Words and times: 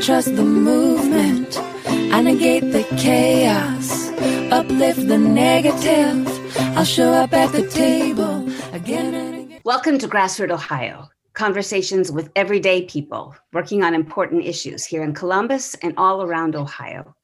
trust 0.00 0.34
the 0.36 0.44
movement. 0.44 1.58
I 1.86 2.22
negate 2.22 2.72
the 2.72 2.84
chaos, 2.96 4.08
uplift 4.50 5.06
the 5.06 5.18
negative. 5.18 6.26
I'll 6.76 6.84
show 6.84 7.12
up 7.12 7.32
at 7.32 7.52
the 7.52 7.66
table 7.68 8.48
again 8.72 9.14
and 9.14 9.34
again. 9.44 9.60
Welcome 9.64 9.98
to 9.98 10.08
Grassroot 10.08 10.50
Ohio, 10.50 11.08
conversations 11.34 12.10
with 12.10 12.30
everyday 12.36 12.82
people 12.86 13.34
working 13.52 13.82
on 13.82 13.94
important 13.94 14.44
issues 14.44 14.84
here 14.84 15.02
in 15.02 15.14
Columbus 15.14 15.74
and 15.76 15.94
all 15.96 16.22
around 16.22 16.56
Ohio. 16.56 17.14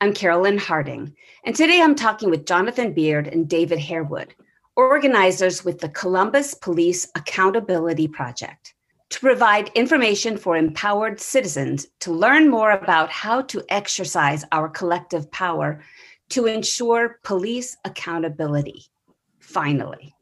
I'm 0.00 0.12
Carolyn 0.12 0.58
Harding, 0.58 1.14
and 1.44 1.56
today 1.56 1.80
I'm 1.80 1.94
talking 1.94 2.30
with 2.30 2.46
Jonathan 2.46 2.92
Beard 2.92 3.26
and 3.26 3.48
David 3.48 3.78
Harewood, 3.78 4.34
organizers 4.76 5.64
with 5.64 5.80
the 5.80 5.88
Columbus 5.88 6.54
Police 6.54 7.08
Accountability 7.14 8.08
Project 8.08 8.73
to 9.14 9.20
provide 9.20 9.70
information 9.76 10.36
for 10.36 10.56
empowered 10.56 11.20
citizens 11.20 11.86
to 12.00 12.12
learn 12.12 12.50
more 12.50 12.72
about 12.72 13.08
how 13.10 13.40
to 13.40 13.64
exercise 13.68 14.44
our 14.50 14.68
collective 14.68 15.30
power 15.30 15.80
to 16.30 16.46
ensure 16.46 17.20
police 17.22 17.76
accountability. 17.84 18.86
Finally, 19.38 20.12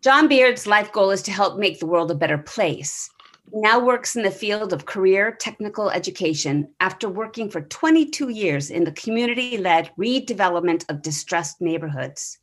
John 0.00 0.28
Beard's 0.28 0.64
life 0.64 0.92
goal 0.92 1.10
is 1.10 1.22
to 1.22 1.32
help 1.32 1.58
make 1.58 1.80
the 1.80 1.88
world 1.88 2.12
a 2.12 2.14
better 2.14 2.38
place. 2.38 3.10
He 3.50 3.58
now 3.58 3.80
works 3.80 4.14
in 4.14 4.22
the 4.22 4.30
field 4.30 4.72
of 4.72 4.86
career 4.86 5.32
technical 5.32 5.90
education 5.90 6.68
after 6.78 7.08
working 7.08 7.50
for 7.50 7.62
22 7.62 8.28
years 8.28 8.70
in 8.70 8.84
the 8.84 8.92
community 8.92 9.58
led 9.58 9.90
redevelopment 9.98 10.88
of 10.88 11.02
distressed 11.02 11.60
neighborhoods. 11.60 12.38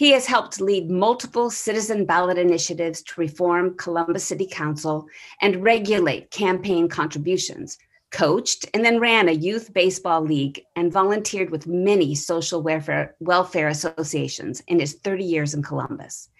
He 0.00 0.12
has 0.12 0.24
helped 0.24 0.62
lead 0.62 0.90
multiple 0.90 1.50
citizen 1.50 2.06
ballot 2.06 2.38
initiatives 2.38 3.02
to 3.02 3.20
reform 3.20 3.76
Columbus 3.76 4.24
City 4.24 4.46
Council 4.50 5.06
and 5.42 5.62
regulate 5.62 6.30
campaign 6.30 6.88
contributions, 6.88 7.76
coached 8.10 8.64
and 8.72 8.82
then 8.82 8.98
ran 8.98 9.28
a 9.28 9.32
youth 9.32 9.74
baseball 9.74 10.22
league, 10.22 10.64
and 10.74 10.90
volunteered 10.90 11.50
with 11.50 11.66
many 11.66 12.14
social 12.14 12.62
welfare, 12.62 13.14
welfare 13.20 13.68
associations 13.68 14.62
in 14.68 14.80
his 14.80 14.94
30 14.94 15.22
years 15.22 15.52
in 15.52 15.62
Columbus. 15.62 16.30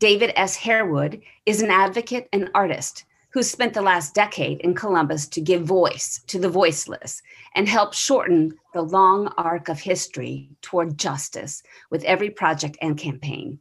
David 0.00 0.32
S. 0.34 0.56
Harewood 0.56 1.22
is 1.46 1.62
an 1.62 1.70
advocate 1.70 2.28
and 2.32 2.50
artist 2.56 3.04
who 3.36 3.42
spent 3.42 3.74
the 3.74 3.82
last 3.82 4.14
decade 4.14 4.58
in 4.62 4.72
Columbus 4.72 5.28
to 5.28 5.42
give 5.42 5.62
voice 5.62 6.22
to 6.26 6.38
the 6.38 6.48
voiceless 6.48 7.20
and 7.54 7.68
help 7.68 7.92
shorten 7.92 8.56
the 8.72 8.80
long 8.80 9.28
arc 9.36 9.68
of 9.68 9.78
history 9.78 10.48
toward 10.62 10.96
justice 10.96 11.62
with 11.90 12.02
every 12.04 12.30
project 12.30 12.78
and 12.80 12.96
campaign. 12.96 13.58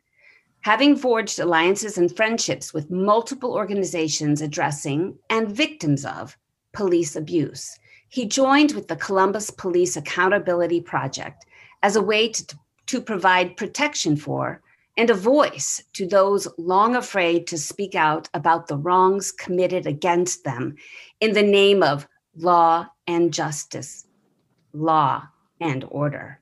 Having 0.61 0.95
forged 0.95 1.39
alliances 1.39 1.97
and 1.97 2.15
friendships 2.15 2.73
with 2.73 2.89
multiple 2.89 3.51
organizations 3.51 4.41
addressing 4.41 5.13
and 5.29 5.51
victims 5.51 6.05
of 6.05 6.37
police 6.71 7.17
abuse, 7.17 7.77
he 8.07 8.25
joined 8.25 8.71
with 8.71 8.87
the 8.87 8.95
Columbus 8.95 9.51
Police 9.51 9.97
Accountability 9.97 10.79
Project 10.79 11.45
as 11.83 11.97
a 11.97 12.01
way 12.01 12.29
to, 12.29 12.57
to 12.85 13.01
provide 13.01 13.57
protection 13.57 14.15
for 14.15 14.61
and 14.97 15.09
a 15.09 15.13
voice 15.13 15.83
to 15.93 16.07
those 16.07 16.47
long 16.57 16.95
afraid 16.95 17.47
to 17.47 17.57
speak 17.57 17.95
out 17.95 18.29
about 18.33 18.67
the 18.67 18.77
wrongs 18.77 19.31
committed 19.31 19.85
against 19.85 20.43
them 20.43 20.75
in 21.19 21.33
the 21.33 21.43
name 21.43 21.83
of 21.83 22.07
law 22.37 22.87
and 23.07 23.33
justice, 23.33 24.07
law 24.73 25.23
and 25.59 25.85
order. 25.89 26.39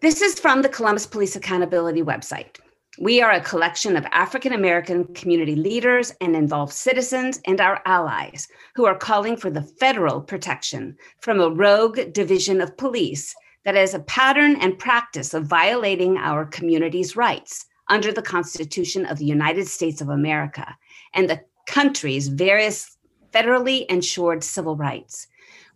This 0.00 0.22
is 0.22 0.38
from 0.38 0.62
the 0.62 0.68
Columbus 0.68 1.06
Police 1.06 1.36
Accountability 1.36 2.02
website. 2.02 2.58
We 3.00 3.20
are 3.20 3.30
a 3.30 3.40
collection 3.40 3.96
of 3.96 4.04
African 4.06 4.52
American 4.52 5.04
community 5.14 5.54
leaders 5.54 6.12
and 6.20 6.34
involved 6.34 6.72
citizens 6.72 7.40
and 7.46 7.60
our 7.60 7.80
allies 7.84 8.48
who 8.74 8.86
are 8.86 8.98
calling 8.98 9.36
for 9.36 9.50
the 9.50 9.62
federal 9.62 10.20
protection 10.20 10.96
from 11.20 11.40
a 11.40 11.50
rogue 11.50 12.12
division 12.12 12.60
of 12.60 12.76
police 12.76 13.34
that 13.64 13.76
is 13.76 13.94
a 13.94 14.00
pattern 14.00 14.56
and 14.60 14.78
practice 14.78 15.32
of 15.32 15.46
violating 15.46 16.16
our 16.16 16.44
community's 16.44 17.14
rights 17.14 17.66
under 17.88 18.12
the 18.12 18.22
Constitution 18.22 19.06
of 19.06 19.18
the 19.18 19.24
United 19.24 19.66
States 19.66 20.00
of 20.00 20.08
America 20.08 20.76
and 21.14 21.28
the 21.28 21.40
country's 21.66 22.28
various 22.28 22.96
federally 23.32 23.86
ensured 23.86 24.42
civil 24.42 24.76
rights. 24.76 25.26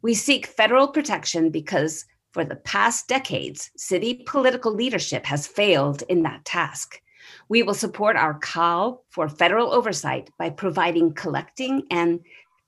We 0.00 0.14
seek 0.14 0.46
federal 0.46 0.88
protection 0.88 1.50
because 1.50 2.04
for 2.32 2.44
the 2.44 2.56
past 2.56 3.08
decades, 3.08 3.70
city 3.76 4.22
political 4.26 4.72
leadership 4.72 5.26
has 5.26 5.46
failed 5.46 6.02
in 6.08 6.22
that 6.22 6.44
task. 6.44 7.00
We 7.48 7.62
will 7.62 7.74
support 7.74 8.16
our 8.16 8.34
call 8.34 9.04
for 9.10 9.28
federal 9.28 9.72
oversight 9.72 10.30
by 10.38 10.50
providing 10.50 11.12
collecting 11.12 11.86
and 11.90 12.20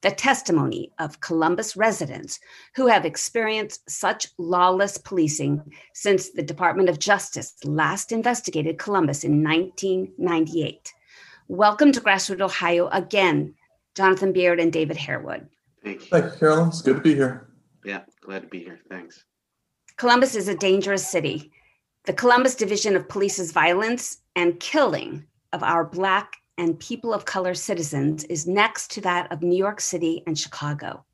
the 0.04 0.10
testimony 0.10 0.92
of 0.98 1.20
Columbus 1.20 1.76
residents 1.76 2.38
who 2.76 2.88
have 2.88 3.06
experienced 3.06 3.88
such 3.88 4.26
lawless 4.36 4.98
policing 4.98 5.72
since 5.94 6.28
the 6.28 6.42
Department 6.42 6.90
of 6.90 6.98
Justice 6.98 7.54
last 7.64 8.12
investigated 8.12 8.76
Columbus 8.76 9.24
in 9.24 9.42
1998. 9.42 10.92
Welcome 11.48 11.90
to 11.90 12.02
Grassroot 12.02 12.42
Ohio 12.42 12.88
again, 12.88 13.54
Jonathan 13.94 14.34
Beard 14.34 14.60
and 14.60 14.70
David 14.70 14.98
Harewood. 14.98 15.48
Thank 15.82 16.02
you. 16.02 16.08
Thank 16.08 16.34
you, 16.34 16.38
Carolyn. 16.38 16.68
It's 16.68 16.82
good 16.82 16.96
to 16.96 17.00
be 17.00 17.14
here. 17.14 17.48
Yeah, 17.82 18.02
glad 18.20 18.42
to 18.42 18.48
be 18.48 18.58
here. 18.58 18.80
Thanks. 18.90 19.24
Columbus 19.96 20.34
is 20.34 20.48
a 20.48 20.54
dangerous 20.54 21.08
city. 21.08 21.50
The 22.04 22.12
Columbus 22.12 22.56
Division 22.56 22.94
of 22.94 23.08
Police's 23.08 23.52
violence 23.52 24.18
and 24.36 24.60
killing 24.60 25.24
of 25.54 25.62
our 25.62 25.82
Black 25.82 26.36
and 26.58 26.78
people 26.78 27.12
of 27.12 27.24
color 27.24 27.54
citizens 27.54 28.24
is 28.24 28.46
next 28.46 28.90
to 28.92 29.00
that 29.02 29.30
of 29.32 29.42
New 29.42 29.56
York 29.56 29.80
City 29.80 30.22
and 30.26 30.38
Chicago. 30.38 31.04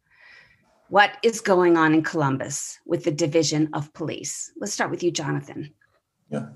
What 0.89 1.17
is 1.23 1.41
going 1.41 1.77
on 1.77 1.95
in 1.95 2.03
Columbus 2.03 2.79
with 2.85 3.05
the 3.05 3.11
division 3.11 3.71
of 3.73 3.93
police? 3.95 4.53
Let's 4.59 4.73
start 4.73 4.91
with 4.91 5.03
you, 5.03 5.11
Jonathan. 5.11 5.73
Yeah. 6.31 6.47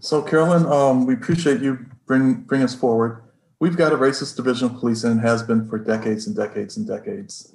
So, 0.00 0.22
Carolyn, 0.22 0.66
um, 0.66 1.06
we 1.06 1.14
appreciate 1.14 1.60
you 1.60 1.86
bring 2.06 2.34
bring 2.34 2.62
us 2.62 2.74
forward. 2.74 3.22
We've 3.60 3.76
got 3.76 3.92
a 3.92 3.96
racist 3.96 4.36
division 4.36 4.70
of 4.70 4.80
police, 4.80 5.04
and 5.04 5.20
has 5.20 5.42
been 5.42 5.68
for 5.68 5.78
decades 5.78 6.26
and 6.26 6.34
decades 6.34 6.76
and 6.76 6.86
decades. 6.86 7.54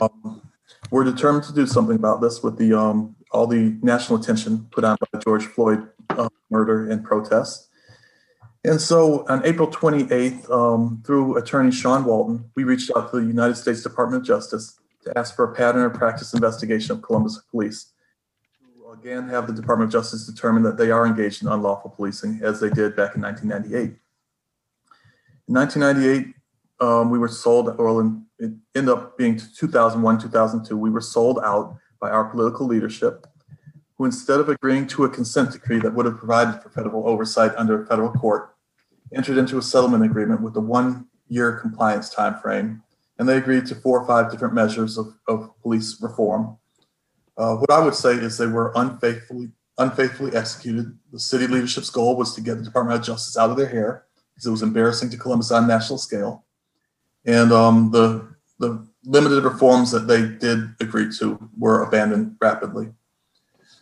Um, 0.00 0.42
we're 0.90 1.04
determined 1.04 1.44
to 1.44 1.52
do 1.52 1.66
something 1.66 1.96
about 1.96 2.20
this 2.20 2.42
with 2.42 2.58
the 2.58 2.72
um, 2.72 3.14
all 3.30 3.46
the 3.46 3.76
national 3.82 4.18
attention 4.18 4.66
put 4.70 4.84
on 4.84 4.96
by 5.00 5.06
the 5.12 5.18
George 5.18 5.44
Floyd 5.44 5.88
uh, 6.10 6.28
murder 6.50 6.90
and 6.90 7.04
protests. 7.04 7.68
And 8.66 8.80
so 8.80 9.26
on 9.28 9.44
April 9.44 9.68
28th, 9.68 10.50
um, 10.50 11.02
through 11.04 11.36
attorney 11.36 11.70
Sean 11.70 12.04
Walton, 12.04 12.50
we 12.56 12.64
reached 12.64 12.90
out 12.96 13.10
to 13.10 13.20
the 13.20 13.26
United 13.26 13.56
States 13.56 13.82
Department 13.82 14.22
of 14.22 14.26
Justice 14.26 14.78
to 15.02 15.16
ask 15.18 15.36
for 15.36 15.44
a 15.44 15.54
pattern 15.54 15.84
of 15.84 15.92
practice 15.92 16.32
investigation 16.32 16.92
of 16.92 17.02
Columbus 17.02 17.38
police. 17.50 17.92
To 18.78 18.92
again 18.92 19.28
have 19.28 19.46
the 19.46 19.52
Department 19.52 19.88
of 19.88 19.92
Justice 19.92 20.26
determine 20.26 20.62
that 20.62 20.78
they 20.78 20.90
are 20.90 21.06
engaged 21.06 21.42
in 21.42 21.48
unlawful 21.48 21.90
policing 21.90 22.40
as 22.42 22.58
they 22.58 22.70
did 22.70 22.96
back 22.96 23.14
in 23.16 23.20
1998. 23.20 23.98
In 25.46 25.54
1998, 25.54 26.34
um, 26.80 27.10
we 27.10 27.18
were 27.18 27.28
sold, 27.28 27.68
or 27.78 28.00
it 28.38 28.52
ended 28.74 28.88
up 28.94 29.18
being 29.18 29.38
2001, 29.38 30.20
2002, 30.20 30.74
we 30.74 30.88
were 30.88 31.02
sold 31.02 31.38
out 31.44 31.76
by 32.00 32.08
our 32.08 32.24
political 32.24 32.66
leadership 32.66 33.26
who 33.96 34.06
instead 34.06 34.40
of 34.40 34.48
agreeing 34.48 34.86
to 34.86 35.04
a 35.04 35.08
consent 35.08 35.52
decree 35.52 35.78
that 35.78 35.94
would 35.94 36.06
have 36.06 36.16
provided 36.16 36.60
for 36.62 36.68
federal 36.70 37.06
oversight 37.06 37.52
under 37.56 37.82
a 37.82 37.86
federal 37.86 38.10
court, 38.10 38.53
entered 39.14 39.38
into 39.38 39.58
a 39.58 39.62
settlement 39.62 40.04
agreement 40.04 40.42
with 40.42 40.56
a 40.56 40.60
one 40.60 41.06
year 41.28 41.58
compliance 41.58 42.10
time 42.10 42.38
frame, 42.40 42.82
and 43.18 43.28
they 43.28 43.36
agreed 43.36 43.66
to 43.66 43.74
four 43.74 44.00
or 44.00 44.06
five 44.06 44.30
different 44.30 44.54
measures 44.54 44.98
of, 44.98 45.14
of 45.28 45.50
police 45.62 46.00
reform. 46.00 46.56
Uh, 47.36 47.56
what 47.56 47.70
I 47.70 47.80
would 47.80 47.94
say 47.94 48.12
is 48.12 48.38
they 48.38 48.46
were 48.46 48.72
unfaithfully 48.76 49.50
unfaithfully 49.78 50.36
executed. 50.36 50.96
The 51.12 51.18
city 51.18 51.48
leadership's 51.48 51.90
goal 51.90 52.16
was 52.16 52.34
to 52.34 52.40
get 52.40 52.58
the 52.58 52.62
Department 52.62 53.00
of 53.00 53.04
Justice 53.04 53.36
out 53.36 53.50
of 53.50 53.56
their 53.56 53.68
hair 53.68 54.04
because 54.32 54.46
it 54.46 54.50
was 54.50 54.62
embarrassing 54.62 55.10
to 55.10 55.16
Columbus 55.16 55.50
on 55.50 55.64
a 55.64 55.66
national 55.66 55.98
scale. 55.98 56.44
And 57.24 57.52
um, 57.52 57.90
the 57.90 58.34
the 58.58 58.86
limited 59.04 59.44
reforms 59.44 59.90
that 59.90 60.06
they 60.06 60.26
did 60.26 60.74
agree 60.80 61.10
to 61.18 61.50
were 61.58 61.82
abandoned 61.82 62.36
rapidly. 62.40 62.92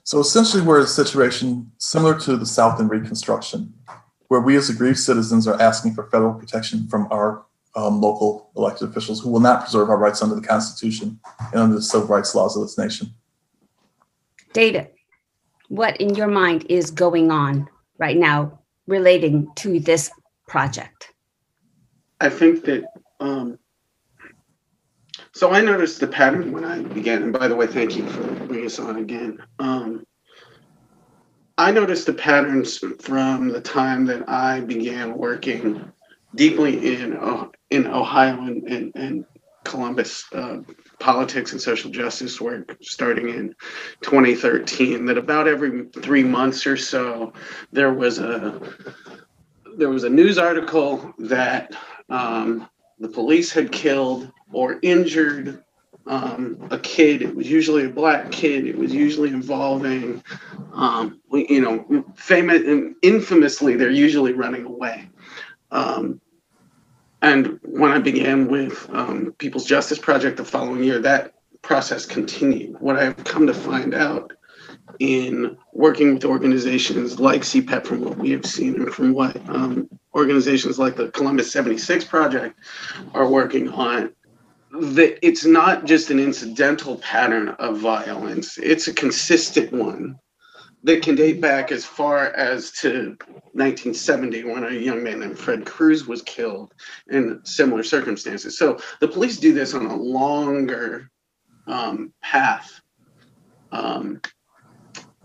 So 0.05 0.19
essentially, 0.19 0.63
we're 0.63 0.79
in 0.79 0.85
a 0.85 0.89
situation 0.89 1.71
similar 1.79 2.19
to 2.21 2.37
the 2.37 2.47
South 2.47 2.81
in 2.81 2.89
Reconstruction, 2.89 3.73
where 4.33 4.41
we 4.41 4.57
as 4.57 4.71
aggrieved 4.71 4.99
citizens 4.99 5.47
are 5.47 5.61
asking 5.61 5.93
for 5.93 6.05
federal 6.05 6.33
protection 6.33 6.89
from 6.89 7.07
our 7.11 7.45
um, 7.75 8.01
local 8.01 8.51
elected 8.57 8.89
officials 8.89 9.21
who 9.21 9.29
will 9.29 9.41
not 9.41 9.61
preserve 9.61 9.91
our 9.91 9.99
rights 9.99 10.23
under 10.23 10.35
the 10.35 10.41
Constitution 10.41 11.21
and 11.53 11.61
under 11.61 11.75
the 11.75 11.83
civil 11.83 12.07
rights 12.07 12.35
laws 12.35 12.57
of 12.57 12.63
this 12.63 12.79
nation. 12.79 13.13
David, 14.55 14.89
what 15.69 15.99
in 15.99 16.15
your 16.15 16.29
mind 16.29 16.65
is 16.71 16.91
going 16.91 17.31
on 17.31 17.69
right 17.99 18.17
now 18.17 18.59
relating 18.87 19.53
to 19.57 19.79
this 19.79 20.11
project? 20.49 21.13
I 22.19 22.31
think 22.31 22.65
that 22.65 22.85
um, 23.21 23.59
so 25.35 25.51
I 25.51 25.61
noticed 25.61 26.01
the 26.01 26.07
pattern 26.07 26.53
when 26.53 26.65
I 26.65 26.81
began. 26.81 27.23
And 27.23 27.35
by 27.35 27.49
the 27.49 27.55
way, 27.55 27.67
thank 27.67 27.97
you 27.97 28.09
for 28.09 28.23
bringing 28.47 28.65
us 28.65 28.79
on 28.79 28.97
again. 28.97 29.43
Um, 29.59 30.07
I 31.59 31.71
noticed 31.71 32.07
the 32.07 32.15
patterns 32.15 32.79
from 33.01 33.49
the 33.49 33.61
time 33.61 34.07
that 34.07 34.29
I 34.29 34.61
began 34.61 35.17
working 35.17 35.93
deeply 36.35 36.95
in 36.95 37.19
in 37.71 37.87
Ohio 37.87 38.41
and, 38.43 38.63
and, 38.69 38.93
and 38.95 39.25
Columbus 39.65 40.25
uh, 40.33 40.59
politics 40.99 41.53
and 41.53 41.61
social 41.61 41.91
justice 41.91 42.41
work 42.41 42.77
starting 42.81 43.29
in 43.29 43.55
2013 44.03 45.05
that 45.07 45.19
about 45.19 45.47
every 45.49 45.87
three 45.87 46.25
months 46.25 46.67
or 46.67 46.77
so 46.77 47.33
there 47.71 47.93
was 47.93 48.19
a 48.19 48.61
there 49.77 49.89
was 49.89 50.05
a 50.05 50.11
news 50.11 50.39
article 50.39 51.15
that 51.19 51.75
um, 52.09 52.69
the 52.99 53.09
police 53.09 53.53
had 53.53 53.73
killed 53.73 54.31
or 54.53 54.79
injured 54.83 55.63
um, 56.07 56.69
a 56.71 56.79
kid. 56.79 57.23
It 57.23 57.35
was 57.35 57.51
usually 57.51 57.87
a 57.87 57.91
black 57.91 58.31
kid. 58.33 58.67
It 58.67 58.77
was 58.77 58.93
usually 58.93 59.31
involving, 59.31 60.23
um, 60.73 61.21
you 61.33 61.61
know, 61.61 62.05
famous 62.15 62.63
and 62.63 62.95
infamously, 63.03 63.77
they're 63.77 63.91
usually 63.91 64.33
running 64.33 64.65
away. 64.65 65.09
Um, 65.71 66.21
and 67.23 67.61
when 67.63 67.93
I 67.93 67.99
began 67.99 68.49
with 68.49 68.89
um, 68.93 69.35
People's 69.39 69.65
Justice 69.65 69.99
Project 69.99 70.37
the 70.37 70.45
following 70.45 70.83
year, 70.83 70.99
that 70.99 71.35
process 71.63 72.05
continued. 72.05 72.81
What 72.81 72.97
I've 72.97 73.17
come 73.25 73.47
to 73.47 73.55
find 73.55 73.95
out 73.95 74.33
in 74.99 75.57
working 75.73 76.15
with 76.15 76.25
organizations 76.25 77.21
like 77.21 77.43
CPAP, 77.43 77.87
from 77.87 78.01
what 78.01 78.19
we 78.19 78.31
have 78.33 78.45
seen 78.45 78.75
and 78.75 78.93
from 78.93 79.13
what 79.15 79.37
um, 79.49 79.89
organizations 80.15 80.79
like 80.79 80.97
the 80.97 81.09
Columbus 81.09 81.53
76 81.53 82.05
Project 82.05 82.59
are 83.15 83.29
working 83.29 83.69
on, 83.69 84.13
that 84.73 85.19
it's 85.27 85.45
not 85.45 85.85
just 85.85 86.11
an 86.11 86.19
incidental 86.19 86.97
pattern 86.99 87.51
of 87.59 87.79
violence, 87.79 88.59
it's 88.59 88.89
a 88.89 88.95
consistent 88.95 89.73
one 89.73 90.19
that 90.85 91.03
can 91.03 91.15
date 91.15 91.41
back 91.41 91.71
as 91.71 91.85
far 91.85 92.29
as 92.31 92.73
to 92.73 93.17
1970 93.53 94.45
when 94.45 94.65
a 94.65 94.71
young 94.71 95.05
man 95.05 95.21
named 95.21 95.39
Fred 95.39 95.65
Cruz 95.65 96.07
was 96.07 96.23
killed 96.23 96.75
in 97.11 97.41
similar 97.45 97.83
circumstances. 97.83 98.59
So 98.59 98.79
the 99.01 99.09
police 99.09 99.39
do 99.39 99.53
this 99.53 99.75
on 99.75 99.87
a 99.87 99.97
longer 99.97 101.09
um, 101.67 102.13
path 102.21 102.81
um, 103.71 104.21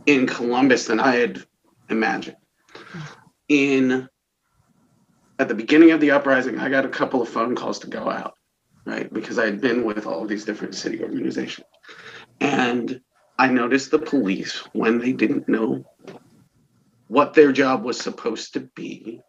in 0.06 0.28
Columbus 0.28 0.86
than 0.86 1.00
I 1.00 1.16
had 1.16 1.44
imagined. 1.90 2.38
In 3.48 4.08
at 5.40 5.48
the 5.48 5.56
beginning 5.56 5.92
of 5.92 6.02
the 6.02 6.12
uprising, 6.12 6.60
I 6.60 6.70
got 6.70 6.86
a 6.86 6.90
couple 6.90 7.22
of 7.22 7.30
phone 7.30 7.56
calls 7.56 7.80
to 7.80 7.88
go 7.88 8.10
out, 8.10 8.37
right? 8.88 9.14
Because 9.14 9.38
I 9.38 9.46
had 9.46 9.62
been 9.62 9.84
with 9.84 10.08
all 10.08 10.26
these 10.26 10.46
different 10.46 10.76
city 10.76 11.04
organizations. 11.04 11.68
And 12.40 13.02
I 13.38 13.48
noticed 13.48 13.92
the 13.92 14.00
police, 14.00 14.60
when 14.74 14.98
they 14.98 15.12
didn't 15.12 15.48
know 15.48 15.86
what 17.08 17.34
their 17.34 17.52
job 17.52 17.84
was 17.84 18.00
supposed 18.00 18.54
to 18.54 18.62
be, 18.76 19.22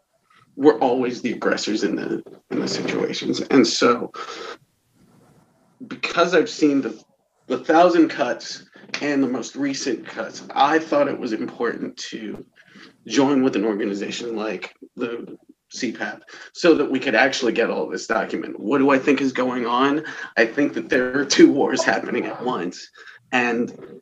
were 0.57 0.79
always 0.79 1.23
the 1.23 1.33
aggressors 1.33 1.85
in 1.85 1.97
the 1.97 2.23
in 2.51 2.61
the 2.61 2.69
situations. 2.69 3.41
And 3.41 3.67
so 3.67 4.13
because 5.87 6.35
I've 6.35 6.51
seen 6.51 6.81
the 6.81 7.01
the 7.47 7.59
thousand 7.59 8.09
cuts 8.09 8.65
and 9.01 9.23
the 9.23 9.29
most 9.29 9.57
recent 9.57 10.07
cuts, 10.07 10.43
I 10.55 10.79
thought 10.79 11.09
it 11.09 11.19
was 11.19 11.33
important 11.33 11.97
to 12.11 12.45
join 13.07 13.43
with 13.43 13.57
an 13.57 13.65
organization 13.65 14.37
like 14.37 14.75
the 14.97 15.39
CPAP 15.75 16.21
so 16.53 16.75
that 16.75 16.91
we 16.91 16.99
could 16.99 17.15
actually 17.15 17.53
get 17.53 17.71
all 17.71 17.89
this 17.89 18.07
document. 18.07 18.59
What 18.59 18.79
do 18.79 18.91
I 18.91 18.99
think 18.99 19.21
is 19.21 19.33
going 19.33 19.67
on? 19.67 20.05
I 20.37 20.47
think 20.47 20.75
that 20.75 20.89
there 20.89 21.19
are 21.19 21.25
two 21.25 21.53
wars 21.53 21.83
happening 21.83 22.27
at 22.27 22.43
once, 22.45 22.91
and 23.33 24.01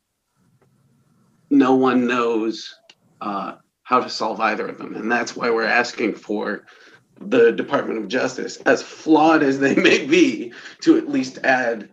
no 1.51 1.75
one 1.75 2.07
knows 2.07 2.75
uh, 3.21 3.57
how 3.83 4.01
to 4.01 4.09
solve 4.09 4.41
either 4.41 4.67
of 4.67 4.79
them. 4.79 4.95
And 4.95 5.11
that's 5.11 5.37
why 5.37 5.51
we're 5.51 5.65
asking 5.65 6.15
for 6.15 6.67
the 7.21 7.51
Department 7.53 7.99
of 7.99 8.09
Justice, 8.09 8.59
as 8.67 8.83
flawed 8.83 9.43
as 9.43 9.59
they 9.59 9.75
may 9.75 10.07
be, 10.07 10.53
to 10.83 10.99
at 10.99 11.09
least 11.09 11.39
add 11.39 11.89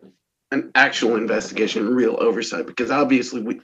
an 0.51 0.71
actual 0.75 1.15
investigation, 1.15 1.95
real 1.95 2.15
oversight, 2.19 2.67
because 2.67 2.91
obviously 2.91 3.41
we, 3.41 3.59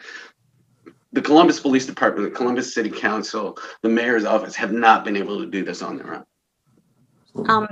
the 1.12 1.22
Columbus 1.22 1.60
Police 1.60 1.86
Department, 1.86 2.32
the 2.32 2.36
Columbus 2.36 2.74
City 2.74 2.90
Council, 2.90 3.58
the 3.82 3.90
mayor's 3.90 4.26
office 4.26 4.56
have 4.56 4.72
not 4.72 5.04
been 5.04 5.16
able 5.16 5.40
to 5.40 5.46
do 5.46 5.64
this 5.64 5.82
on 5.82 5.98
their 5.98 6.16
own. 6.16 6.26
Um, 7.48 7.68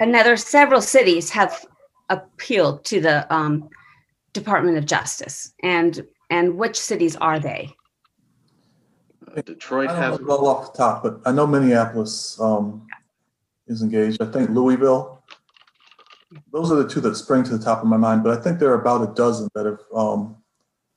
another 0.00 0.36
several 0.36 0.80
cities 0.80 1.30
have 1.30 1.64
appealed 2.10 2.84
to 2.86 3.00
the 3.00 3.32
um, 3.32 3.68
Department 4.32 4.78
of 4.78 4.86
Justice, 4.86 5.52
and 5.62 6.06
and 6.30 6.56
which 6.56 6.78
cities 6.78 7.16
are 7.16 7.38
they? 7.38 7.74
Detroit 9.44 9.90
I 9.90 9.96
has 9.96 10.18
don't 10.18 10.28
know 10.28 10.36
well 10.36 10.46
off 10.46 10.72
the 10.72 10.78
top, 10.78 11.02
but 11.02 11.20
I 11.26 11.32
know 11.32 11.46
Minneapolis 11.46 12.40
um, 12.40 12.86
is 13.66 13.82
engaged. 13.82 14.22
I 14.22 14.26
think 14.26 14.50
Louisville. 14.50 15.22
Those 16.52 16.72
are 16.72 16.76
the 16.76 16.88
two 16.88 17.00
that 17.00 17.16
spring 17.16 17.44
to 17.44 17.56
the 17.56 17.64
top 17.64 17.82
of 17.82 17.86
my 17.86 17.96
mind, 17.96 18.24
but 18.24 18.36
I 18.36 18.40
think 18.40 18.58
there 18.58 18.70
are 18.70 18.80
about 18.80 19.08
a 19.08 19.14
dozen 19.14 19.48
that 19.54 19.66
have 19.66 19.80
um, 19.94 20.36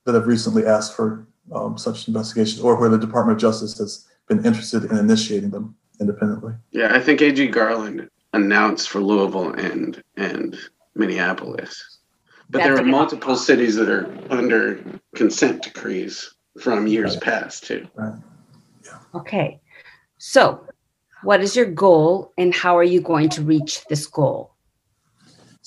that 0.04 0.14
have 0.14 0.26
recently 0.26 0.66
asked 0.66 0.96
for 0.96 1.27
um, 1.52 1.78
such 1.78 2.08
investigations, 2.08 2.60
or 2.60 2.76
where 2.76 2.88
the 2.88 2.98
Department 2.98 3.36
of 3.36 3.40
Justice 3.40 3.78
has 3.78 4.06
been 4.28 4.44
interested 4.44 4.84
in 4.84 4.96
initiating 4.98 5.50
them 5.50 5.74
independently. 6.00 6.52
Yeah, 6.70 6.94
I 6.94 7.00
think 7.00 7.22
AG 7.22 7.46
Garland 7.48 8.08
announced 8.34 8.88
for 8.88 9.00
Louisville 9.00 9.52
and 9.52 10.02
and 10.16 10.56
Minneapolis. 10.94 11.98
But 12.50 12.62
there 12.62 12.72
are 12.72 12.76
a 12.76 12.78
good- 12.82 12.86
multiple 12.90 13.36
cities 13.36 13.76
that 13.76 13.88
are 13.88 14.06
under 14.30 14.80
consent 15.14 15.62
decrees 15.62 16.34
from 16.60 16.86
years 16.86 17.14
Right. 17.14 17.22
past 17.22 17.64
too. 17.66 17.86
Okay, 19.14 19.60
so 20.18 20.60
what 21.22 21.40
is 21.40 21.56
your 21.56 21.66
goal, 21.66 22.32
and 22.38 22.54
how 22.54 22.76
are 22.76 22.84
you 22.84 23.00
going 23.00 23.28
to 23.30 23.42
reach 23.42 23.84
this 23.88 24.06
goal? 24.06 24.54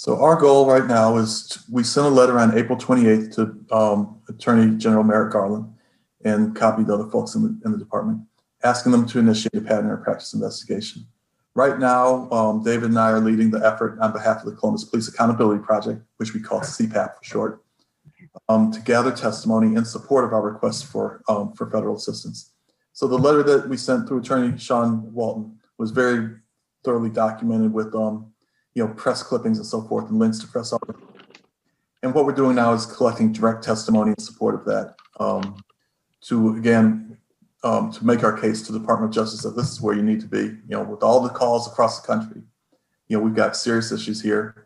So 0.01 0.19
our 0.19 0.35
goal 0.35 0.65
right 0.65 0.87
now 0.87 1.17
is 1.17 1.47
t- 1.47 1.59
we 1.69 1.83
sent 1.83 2.07
a 2.07 2.09
letter 2.09 2.39
on 2.39 2.57
April 2.57 2.75
28th 2.75 3.35
to 3.35 3.75
um, 3.75 4.19
Attorney 4.27 4.75
General 4.75 5.03
Merrick 5.03 5.31
Garland 5.31 5.71
and 6.25 6.55
copied 6.55 6.89
other 6.89 7.07
folks 7.11 7.35
in 7.35 7.43
the, 7.43 7.61
in 7.65 7.71
the 7.71 7.77
department, 7.77 8.21
asking 8.63 8.93
them 8.93 9.05
to 9.05 9.19
initiate 9.19 9.53
a 9.53 9.61
pattern 9.61 9.91
or 9.91 9.97
practice 9.97 10.33
investigation. 10.33 11.05
Right 11.53 11.77
now, 11.77 12.27
um, 12.31 12.63
David 12.63 12.89
and 12.89 12.97
I 12.97 13.11
are 13.11 13.19
leading 13.19 13.51
the 13.51 13.63
effort 13.63 13.99
on 13.99 14.11
behalf 14.11 14.39
of 14.39 14.45
the 14.45 14.53
Columbus 14.53 14.85
Police 14.85 15.07
Accountability 15.07 15.63
Project, 15.63 16.01
which 16.17 16.33
we 16.33 16.39
call 16.39 16.61
CPAP 16.61 17.17
for 17.17 17.23
short, 17.23 17.63
um, 18.49 18.71
to 18.71 18.79
gather 18.79 19.11
testimony 19.11 19.75
in 19.75 19.85
support 19.85 20.25
of 20.25 20.33
our 20.33 20.41
request 20.41 20.87
for, 20.87 21.21
um, 21.29 21.53
for 21.53 21.69
federal 21.69 21.95
assistance. 21.95 22.53
So 22.93 23.07
the 23.07 23.19
letter 23.19 23.43
that 23.43 23.69
we 23.69 23.77
sent 23.77 24.07
through 24.07 24.21
Attorney 24.21 24.57
Sean 24.57 25.13
Walton 25.13 25.59
was 25.77 25.91
very 25.91 26.37
thoroughly 26.83 27.11
documented 27.11 27.71
with 27.71 27.93
um, 27.93 28.30
you 28.73 28.85
know, 28.85 28.93
press 28.93 29.23
clippings 29.23 29.57
and 29.57 29.67
so 29.67 29.81
forth 29.81 30.09
and 30.09 30.19
links 30.19 30.39
to 30.39 30.47
press 30.47 30.71
articles. 30.73 31.09
And 32.03 32.13
what 32.13 32.25
we're 32.25 32.33
doing 32.33 32.55
now 32.55 32.73
is 32.73 32.85
collecting 32.85 33.31
direct 33.31 33.63
testimony 33.63 34.11
in 34.11 34.19
support 34.19 34.55
of 34.55 34.65
that 34.65 34.95
um, 35.19 35.63
to, 36.21 36.55
again, 36.55 37.17
um, 37.63 37.91
to 37.91 38.05
make 38.05 38.23
our 38.23 38.35
case 38.35 38.63
to 38.63 38.71
the 38.71 38.79
Department 38.79 39.11
of 39.11 39.15
Justice 39.15 39.43
that 39.43 39.55
this 39.55 39.71
is 39.71 39.81
where 39.81 39.95
you 39.95 40.01
need 40.01 40.19
to 40.21 40.27
be, 40.27 40.43
you 40.43 40.61
know, 40.69 40.83
with 40.83 41.03
all 41.03 41.21
the 41.21 41.29
calls 41.29 41.67
across 41.67 42.01
the 42.01 42.07
country. 42.07 42.41
You 43.07 43.17
know, 43.17 43.23
we've 43.23 43.35
got 43.35 43.55
serious 43.55 43.91
issues 43.91 44.21
here. 44.21 44.65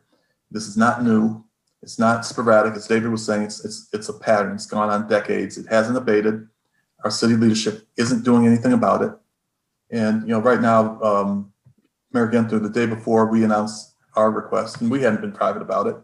This 0.49 0.67
is 0.67 0.77
not 0.77 1.03
new. 1.03 1.43
It's 1.81 1.99
not 1.99 2.25
sporadic. 2.25 2.75
As 2.75 2.87
David 2.87 3.11
was 3.11 3.25
saying, 3.25 3.43
it's, 3.43 3.65
it's, 3.65 3.89
it's 3.91 4.07
a 4.07 4.13
pattern. 4.13 4.55
It's 4.55 4.65
gone 4.65 4.89
on 4.89 5.07
decades. 5.09 5.57
It 5.57 5.67
hasn't 5.67 5.97
abated. 5.97 6.47
Our 7.03 7.11
city 7.11 7.35
leadership 7.35 7.85
isn't 7.97 8.23
doing 8.23 8.47
anything 8.47 8.71
about 8.71 9.01
it. 9.01 9.11
And, 9.91 10.21
you 10.21 10.29
know, 10.29 10.39
right 10.39 10.61
now, 10.61 11.01
um, 11.01 11.53
Mayor 12.13 12.27
Ginther, 12.27 12.61
the 12.61 12.69
day 12.69 12.85
before 12.85 13.25
we 13.25 13.43
announced 13.43 13.94
our 14.15 14.31
request, 14.31 14.81
and 14.81 14.89
we 14.89 15.01
hadn't 15.01 15.21
been 15.21 15.31
private 15.31 15.61
about 15.61 15.87
it, 15.87 15.95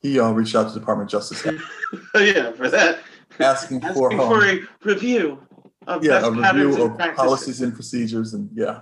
he 0.00 0.18
uh, 0.20 0.30
reached 0.30 0.54
out 0.54 0.68
to 0.68 0.74
the 0.74 0.80
Department 0.80 1.12
of 1.12 1.20
Justice 1.20 1.44
yeah, 2.14 2.52
for 2.52 2.68
that. 2.70 3.00
asking 3.40 3.80
for, 3.80 3.86
Asking 4.12 4.18
for 4.18 4.44
um, 4.44 4.68
a 4.84 4.86
review 4.88 5.40
of 5.86 6.04
yeah, 6.04 6.20
best 6.20 6.26
a 6.26 6.32
patterns 6.40 6.64
review 6.66 6.82
and 6.84 6.92
of 6.92 6.96
practices. 6.98 7.24
policies 7.24 7.60
and 7.62 7.74
procedures, 7.74 8.34
and 8.34 8.48
yeah, 8.54 8.80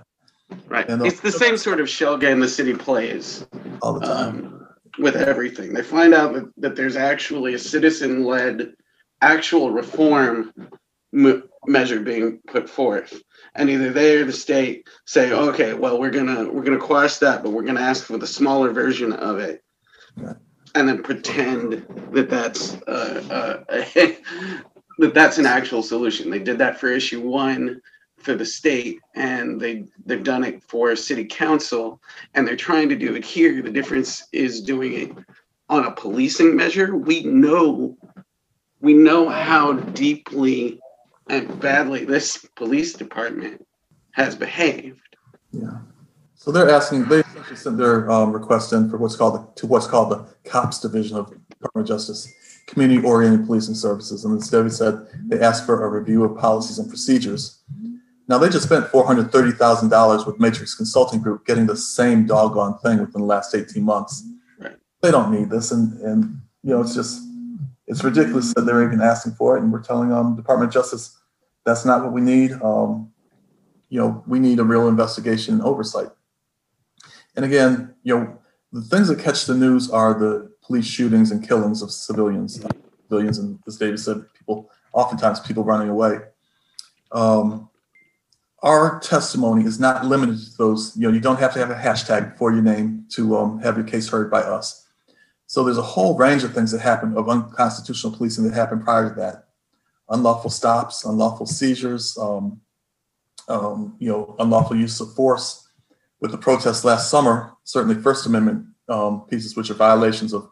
Right. 0.67 0.87
and, 0.89 1.01
uh, 1.01 1.05
it's 1.05 1.19
the 1.21 1.31
same 1.31 1.57
sort 1.57 1.79
of 1.79 1.89
shell 1.89 2.17
game 2.17 2.39
the 2.39 2.47
city 2.47 2.73
plays. 2.73 3.45
all 3.81 3.93
the 3.93 4.05
time. 4.05 4.45
um, 4.45 4.53
with 4.99 5.15
everything. 5.15 5.73
They 5.73 5.83
find 5.83 6.13
out 6.15 6.33
that, 6.33 6.51
that 6.57 6.75
there's 6.75 6.95
actually 6.95 7.53
a 7.53 7.59
citizen 7.59 8.23
led 8.23 8.73
actual 9.21 9.69
reform 9.71 10.51
m- 11.13 11.43
measure 11.67 11.99
being 11.99 12.39
put 12.47 12.69
forth. 12.69 13.21
And 13.55 13.69
either 13.69 13.91
they 13.91 14.17
or 14.17 14.25
the 14.25 14.33
state 14.33 14.87
say, 15.05 15.31
okay, 15.31 15.73
well, 15.73 15.99
we're 15.99 16.11
gonna 16.11 16.49
we're 16.49 16.63
gonna 16.63 16.77
quash 16.77 17.17
that, 17.17 17.43
but 17.43 17.51
we're 17.51 17.63
gonna 17.63 17.81
ask 17.81 18.05
for 18.05 18.17
the 18.17 18.27
smaller 18.27 18.71
version 18.71 19.13
of 19.13 19.39
it, 19.39 19.63
and 20.75 20.87
then 20.87 21.03
pretend 21.03 21.85
that 22.11 22.29
that's 22.29 22.75
uh, 22.83 23.63
uh, 23.69 23.85
that 24.99 25.13
that's 25.13 25.37
an 25.37 25.45
actual 25.45 25.83
solution. 25.83 26.29
They 26.29 26.39
did 26.39 26.57
that 26.59 26.79
for 26.79 26.87
issue 26.87 27.21
one 27.21 27.81
for 28.17 28.35
the 28.35 28.45
state, 28.45 28.99
and 29.15 29.59
they 29.59 29.85
they've 30.05 30.23
done 30.23 30.43
it 30.43 30.63
for 30.63 30.95
city 30.95 31.25
council, 31.25 32.01
and 32.33 32.47
they're 32.47 32.55
trying 32.55 32.89
to 32.89 32.95
do 32.95 33.15
it 33.15 33.25
here. 33.25 33.61
The 33.61 33.71
difference 33.71 34.27
is 34.31 34.61
doing 34.61 34.93
it 34.93 35.11
on 35.69 35.85
a 35.85 35.91
policing 35.91 36.55
measure. 36.55 36.95
We 36.95 37.23
know 37.23 37.97
we 38.79 38.93
know 38.93 39.29
how 39.29 39.73
deeply 39.73 40.79
and 41.29 41.59
badly 41.59 42.05
this 42.05 42.45
police 42.55 42.93
department 42.93 43.65
has 44.11 44.35
behaved. 44.35 45.15
Yeah. 45.51 45.79
So 46.35 46.51
they're 46.51 46.69
asking, 46.69 47.05
they 47.05 47.19
essentially 47.19 47.55
sent 47.55 47.77
their 47.77 48.09
um, 48.09 48.31
request 48.31 48.71
in 48.71 48.89
for 48.89 48.97
what's 48.97 49.15
called, 49.15 49.35
the- 49.35 49.61
to 49.61 49.67
what's 49.67 49.87
called 49.87 50.11
the 50.11 50.49
COPS 50.49 50.79
Division 50.79 51.17
of 51.17 51.29
Department 51.49 51.83
of 51.83 51.87
Justice, 51.87 52.31
Community 52.67 53.05
Oriented 53.05 53.45
Policing 53.45 53.75
Services. 53.75 54.23
And 54.23 54.39
as 54.39 54.49
Debbie 54.49 54.69
said, 54.69 55.07
they 55.27 55.39
asked 55.39 55.65
for 55.65 55.83
a 55.83 55.89
review 55.89 56.23
of 56.23 56.37
policies 56.37 56.79
and 56.79 56.87
procedures. 56.87 57.63
Now, 58.29 58.37
they 58.37 58.49
just 58.49 58.65
spent 58.65 58.85
$430,000 58.87 60.27
with 60.27 60.39
Matrix 60.39 60.75
Consulting 60.75 61.21
Group 61.21 61.45
getting 61.45 61.65
the 61.65 61.77
same 61.77 62.25
doggone 62.25 62.77
thing 62.79 62.99
within 62.99 63.21
the 63.21 63.27
last 63.27 63.55
18 63.55 63.81
months. 63.83 64.23
Right. 64.59 64.75
They 65.01 65.11
don't 65.11 65.31
need 65.31 65.49
this. 65.49 65.71
And, 65.71 65.99
and, 66.01 66.41
you 66.61 66.71
know, 66.71 66.81
it's 66.81 66.93
just, 66.93 67.21
it's 67.87 68.03
ridiculous 68.03 68.53
that 68.53 68.61
they're 68.61 68.83
even 68.83 69.01
asking 69.01 69.33
for 69.33 69.57
it. 69.57 69.63
And 69.63 69.71
we're 69.71 69.81
telling 69.81 70.11
um, 70.11 70.35
Department 70.35 70.69
of 70.69 70.73
Justice, 70.73 71.16
that's 71.67 71.83
not 71.83 72.01
what 72.01 72.13
we 72.13 72.21
need. 72.21 72.53
Um, 72.63 73.11
you 73.89 73.99
know, 73.99 74.23
we 74.25 74.39
need 74.39 74.59
a 74.59 74.63
real 74.63 74.87
investigation 74.87 75.55
and 75.55 75.63
oversight. 75.63 76.07
And 77.35 77.43
again, 77.43 77.93
you 78.03 78.17
know, 78.17 78.39
the 78.71 78.81
things 78.81 79.09
that 79.09 79.19
catch 79.19 79.45
the 79.45 79.53
news 79.53 79.91
are 79.91 80.13
the 80.13 80.49
police 80.61 80.85
shootings 80.85 81.29
and 81.31 81.45
killings 81.45 81.81
of 81.81 81.91
civilians, 81.91 82.63
civilians, 83.03 83.37
and 83.37 83.59
as 83.67 83.75
David 83.75 83.99
said, 83.99 84.23
people, 84.33 84.71
oftentimes 84.93 85.41
people 85.41 85.65
running 85.65 85.89
away. 85.89 86.19
Um, 87.11 87.69
our 88.63 88.99
testimony 89.01 89.65
is 89.65 89.77
not 89.77 90.05
limited 90.05 90.37
to 90.37 90.57
those. 90.57 90.95
You 90.95 91.09
know, 91.09 91.13
you 91.13 91.19
don't 91.19 91.39
have 91.39 91.53
to 91.53 91.59
have 91.59 91.69
a 91.69 91.75
hashtag 91.75 92.37
for 92.37 92.53
your 92.53 92.61
name 92.61 93.05
to 93.09 93.37
um, 93.37 93.59
have 93.59 93.75
your 93.75 93.85
case 93.85 94.07
heard 94.07 94.31
by 94.31 94.41
us. 94.41 94.87
So 95.47 95.65
there's 95.65 95.77
a 95.77 95.81
whole 95.81 96.17
range 96.17 96.45
of 96.45 96.53
things 96.53 96.71
that 96.71 96.79
happen 96.79 97.17
of 97.17 97.27
unconstitutional 97.27 98.15
policing 98.15 98.45
that 98.45 98.53
happened 98.53 98.83
prior 98.83 99.09
to 99.09 99.15
that, 99.15 99.46
unlawful 100.09 100.49
stops, 100.49 101.05
unlawful 101.05 101.45
seizures, 101.45 102.17
um, 102.17 102.61
um, 103.47 103.95
you 103.99 104.09
know, 104.09 104.35
unlawful 104.39 104.75
use 104.75 104.99
of 104.99 105.13
force. 105.13 105.67
With 106.19 106.31
the 106.31 106.37
protests 106.37 106.83
last 106.83 107.11
summer, 107.11 107.53
certainly 107.63 108.01
First 108.01 108.25
Amendment 108.25 108.65
um, 108.89 109.21
pieces, 109.29 109.55
which 109.55 109.69
are 109.69 109.75
violations 109.75 110.33
of, 110.33 110.49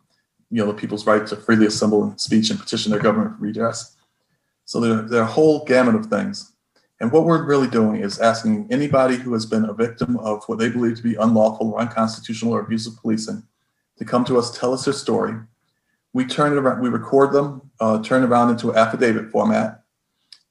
you 0.52 0.64
know, 0.64 0.72
the 0.72 0.78
people's 0.78 1.08
right 1.08 1.26
to 1.26 1.36
freely 1.36 1.66
assemble 1.66 2.04
and 2.04 2.22
speech 2.22 2.50
and 2.52 2.60
petition 2.60 2.92
their 2.92 3.02
government 3.02 3.38
for 3.38 3.44
redress. 3.44 3.96
So 4.66 4.80
there, 4.80 5.02
there 5.02 5.22
are 5.22 5.28
a 5.28 5.32
whole 5.32 5.66
gamut 5.66 5.96
of 5.96 6.06
things. 6.06 6.54
And 7.00 7.12
what 7.12 7.26
we're 7.26 7.44
really 7.44 7.68
doing 7.68 8.02
is 8.02 8.20
asking 8.20 8.68
anybody 8.72 9.16
who 9.16 9.34
has 9.34 9.46
been 9.46 9.66
a 9.66 9.74
victim 9.74 10.18
of 10.18 10.44
what 10.46 10.60
they 10.60 10.70
believe 10.70 10.98
to 10.98 11.04
be 11.04 11.16
unlawful 11.16 11.72
or 11.72 11.80
unconstitutional 11.80 12.54
or 12.54 12.62
abusive 12.62 12.94
policing 13.02 13.44
to 13.98 14.06
come 14.06 14.24
to 14.26 14.38
us, 14.38 14.58
tell 14.58 14.74
us 14.74 14.86
their 14.86 14.94
story. 14.94 15.34
We 16.16 16.26
turn 16.26 16.54
it 16.54 16.56
around, 16.56 16.82
we 16.82 16.88
record 16.88 17.34
them, 17.34 17.70
uh, 17.82 18.02
turn 18.02 18.24
it 18.24 18.28
around 18.28 18.50
into 18.50 18.72
an 18.72 18.78
affidavit 18.78 19.32
format, 19.32 19.84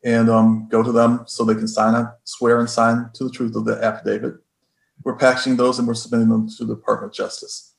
and 0.04 0.28
um, 0.28 0.68
go 0.70 0.82
to 0.82 0.92
them 0.92 1.24
so 1.26 1.42
they 1.42 1.54
can 1.54 1.66
sign 1.66 1.94
a 1.94 2.14
swear 2.24 2.60
and 2.60 2.68
sign 2.68 3.08
to 3.14 3.24
the 3.24 3.30
truth 3.30 3.56
of 3.56 3.64
the 3.64 3.82
affidavit. 3.82 4.34
We're 5.04 5.16
packaging 5.16 5.56
those 5.56 5.78
and 5.78 5.88
we're 5.88 5.94
submitting 5.94 6.28
them 6.28 6.50
to 6.58 6.66
the 6.66 6.74
Department 6.74 7.12
of 7.12 7.16
Justice. 7.16 7.72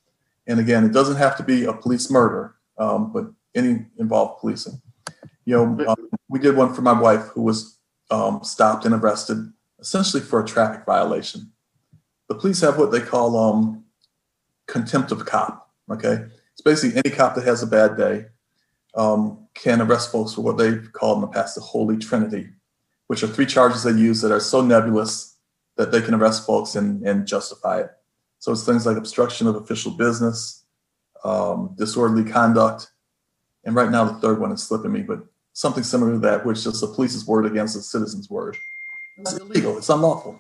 And 0.48 0.60
again, 0.60 0.84
it 0.84 0.94
doesn't 0.94 1.18
have 1.18 1.38
to 1.38 1.44
be 1.44 1.66
a 1.66 1.74
police 1.74 2.10
murder, 2.10 2.56
um, 2.80 3.14
but 3.14 3.32
any 3.54 3.86
involved 4.00 4.42
policing. 4.42 4.82
You 5.46 5.56
know, 5.56 5.86
um, 5.88 6.10
we 6.28 6.40
did 6.40 6.56
one 6.56 6.74
for 6.74 6.82
my 6.82 7.00
wife 7.00 7.28
who 7.36 7.44
was 7.44 7.78
um, 8.10 8.44
stopped 8.44 8.86
and 8.86 8.96
arrested 8.96 9.54
essentially 9.80 10.24
for 10.24 10.42
a 10.42 10.46
traffic 10.46 10.88
violation. 10.88 11.52
The 12.30 12.34
police 12.34 12.62
have 12.62 12.80
what 12.80 12.92
they 12.92 13.02
call 13.02 13.38
um, 13.38 13.84
contempt 14.66 15.12
of 15.12 15.24
cop. 15.28 15.70
Okay, 15.92 16.26
it's 16.56 16.62
basically 16.62 17.02
any 17.06 17.14
cop 17.14 17.36
that 17.36 17.44
has 17.44 17.62
a 17.62 17.68
bad 17.68 17.98
day 17.98 18.28
um, 18.96 19.46
can 19.56 19.82
arrest 19.82 20.10
folks 20.10 20.34
for 20.34 20.42
what 20.42 20.58
they've 20.58 20.90
called 20.94 21.18
in 21.18 21.22
the 21.22 21.28
past 21.28 21.56
the 21.56 21.62
Holy 21.62 21.98
Trinity, 21.98 22.48
which 23.08 23.24
are 23.24 23.28
three 23.28 23.46
charges 23.46 23.84
they 23.84 23.92
use 23.92 24.22
that 24.22 24.32
are 24.32 24.40
so 24.40 24.62
nebulous 24.62 25.36
that 25.76 25.92
they 25.92 26.02
can 26.02 26.14
arrest 26.14 26.46
folks 26.46 26.76
and, 26.76 27.06
and 27.06 27.28
justify 27.28 27.82
it. 27.82 27.90
So 28.40 28.54
it's 28.54 28.66
things 28.66 28.86
like 28.86 28.96
obstruction 28.96 29.48
of 29.48 29.58
official 29.58 29.92
business, 29.92 30.64
um, 31.26 31.76
disorderly 31.78 32.24
conduct, 32.24 32.90
and 33.66 33.76
right 33.76 33.92
now 33.92 34.06
the 34.06 34.20
third 34.22 34.40
one 34.40 34.54
is 34.54 34.64
slipping 34.64 34.94
me, 34.94 35.02
but 35.02 35.26
something 35.52 35.84
similar 35.84 36.14
to 36.14 36.20
that, 36.20 36.46
which 36.46 36.66
is 36.66 36.80
the 36.80 36.88
police's 36.88 37.28
word 37.28 37.46
against 37.46 37.76
the 37.76 37.82
citizen's 37.82 38.30
word. 38.30 38.56
It's 39.18 39.34
illegal. 39.34 39.78
It's 39.78 39.90
unlawful, 39.90 40.40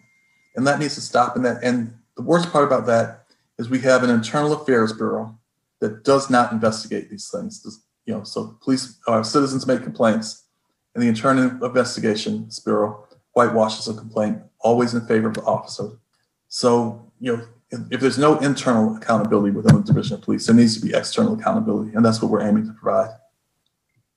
and 0.55 0.65
that 0.65 0.79
needs 0.79 0.95
to 0.95 1.01
stop. 1.01 1.35
And 1.35 1.43
that, 1.43 1.61
and 1.61 1.93
the 2.15 2.23
worst 2.23 2.51
part 2.53 2.63
about 2.63 2.85
that 2.85 3.25
is 3.57 3.69
we 3.69 3.79
have 3.79 4.03
an 4.03 4.09
internal 4.09 4.53
affairs 4.53 4.93
bureau 4.93 5.37
that 5.81 6.03
does 6.03 6.29
not 6.29 6.51
investigate 6.51 7.09
these 7.09 7.29
things. 7.29 7.63
This- 7.63 7.81
you 8.05 8.13
know, 8.13 8.23
so 8.23 8.57
police, 8.61 8.99
uh, 9.07 9.23
citizens 9.23 9.65
make 9.65 9.81
complaints, 9.81 10.43
and 10.93 11.03
the 11.03 11.07
internal 11.07 11.65
investigation 11.65 12.47
bureau 12.63 13.07
whitewashes 13.33 13.87
a 13.87 13.93
complaint, 13.93 14.41
always 14.59 14.93
in 14.93 15.01
favor 15.07 15.27
of 15.27 15.33
the 15.33 15.41
officer. 15.43 15.97
So, 16.47 17.11
you 17.19 17.35
know, 17.35 17.43
if, 17.71 17.79
if 17.91 17.99
there's 17.99 18.17
no 18.17 18.37
internal 18.39 18.95
accountability 18.95 19.51
within 19.51 19.75
the 19.75 19.83
division 19.83 20.15
of 20.15 20.21
police, 20.21 20.45
there 20.45 20.55
needs 20.55 20.79
to 20.79 20.85
be 20.85 20.93
external 20.93 21.33
accountability, 21.33 21.95
and 21.95 22.05
that's 22.05 22.21
what 22.21 22.31
we're 22.31 22.47
aiming 22.47 22.67
to 22.67 22.73
provide. 22.73 23.09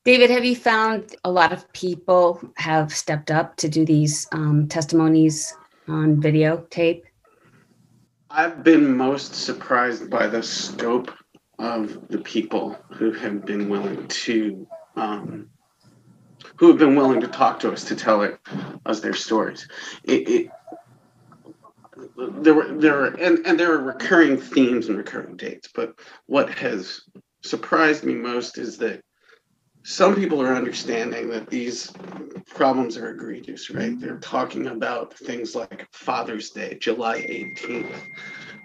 David, 0.04 0.30
have 0.30 0.44
you 0.44 0.54
found 0.54 1.16
a 1.24 1.30
lot 1.30 1.52
of 1.52 1.70
people 1.72 2.40
have 2.56 2.92
stepped 2.92 3.30
up 3.30 3.56
to 3.56 3.68
do 3.68 3.84
these 3.84 4.26
um, 4.32 4.68
testimonies 4.68 5.54
on 5.88 6.20
videotape? 6.20 7.02
I've 8.30 8.62
been 8.62 8.96
most 8.96 9.34
surprised 9.34 10.10
by 10.10 10.26
the 10.26 10.42
scope 10.42 11.10
of 11.58 12.08
the 12.08 12.18
people 12.18 12.76
who 12.90 13.12
have 13.12 13.44
been 13.44 13.68
willing 13.68 14.06
to 14.08 14.66
um, 14.96 15.48
who 16.56 16.68
have 16.68 16.78
been 16.78 16.96
willing 16.96 17.20
to 17.20 17.28
talk 17.28 17.60
to 17.60 17.72
us 17.72 17.84
to 17.84 17.96
tell 17.96 18.22
it, 18.22 18.38
us 18.86 19.00
their 19.00 19.14
stories. 19.14 19.68
It, 20.04 20.28
it 20.28 20.50
there 22.16 22.54
were 22.54 22.68
there 22.78 22.94
were 22.94 23.06
and, 23.06 23.44
and 23.46 23.58
there 23.58 23.72
are 23.72 23.82
recurring 23.82 24.36
themes 24.36 24.88
and 24.88 24.96
recurring 24.96 25.36
dates, 25.36 25.68
but 25.74 25.98
what 26.26 26.50
has 26.50 27.00
surprised 27.42 28.04
me 28.04 28.14
most 28.14 28.58
is 28.58 28.78
that 28.78 29.02
some 29.88 30.14
people 30.14 30.42
are 30.42 30.54
understanding 30.54 31.30
that 31.30 31.49
these 31.49 31.90
problems 32.47 32.99
are 32.99 33.09
egregious, 33.09 33.71
right? 33.71 33.99
They're 33.99 34.18
talking 34.18 34.66
about 34.66 35.14
things 35.14 35.54
like 35.54 35.88
Father's 35.92 36.50
Day, 36.50 36.76
July 36.78 37.21
18th, 37.23 37.99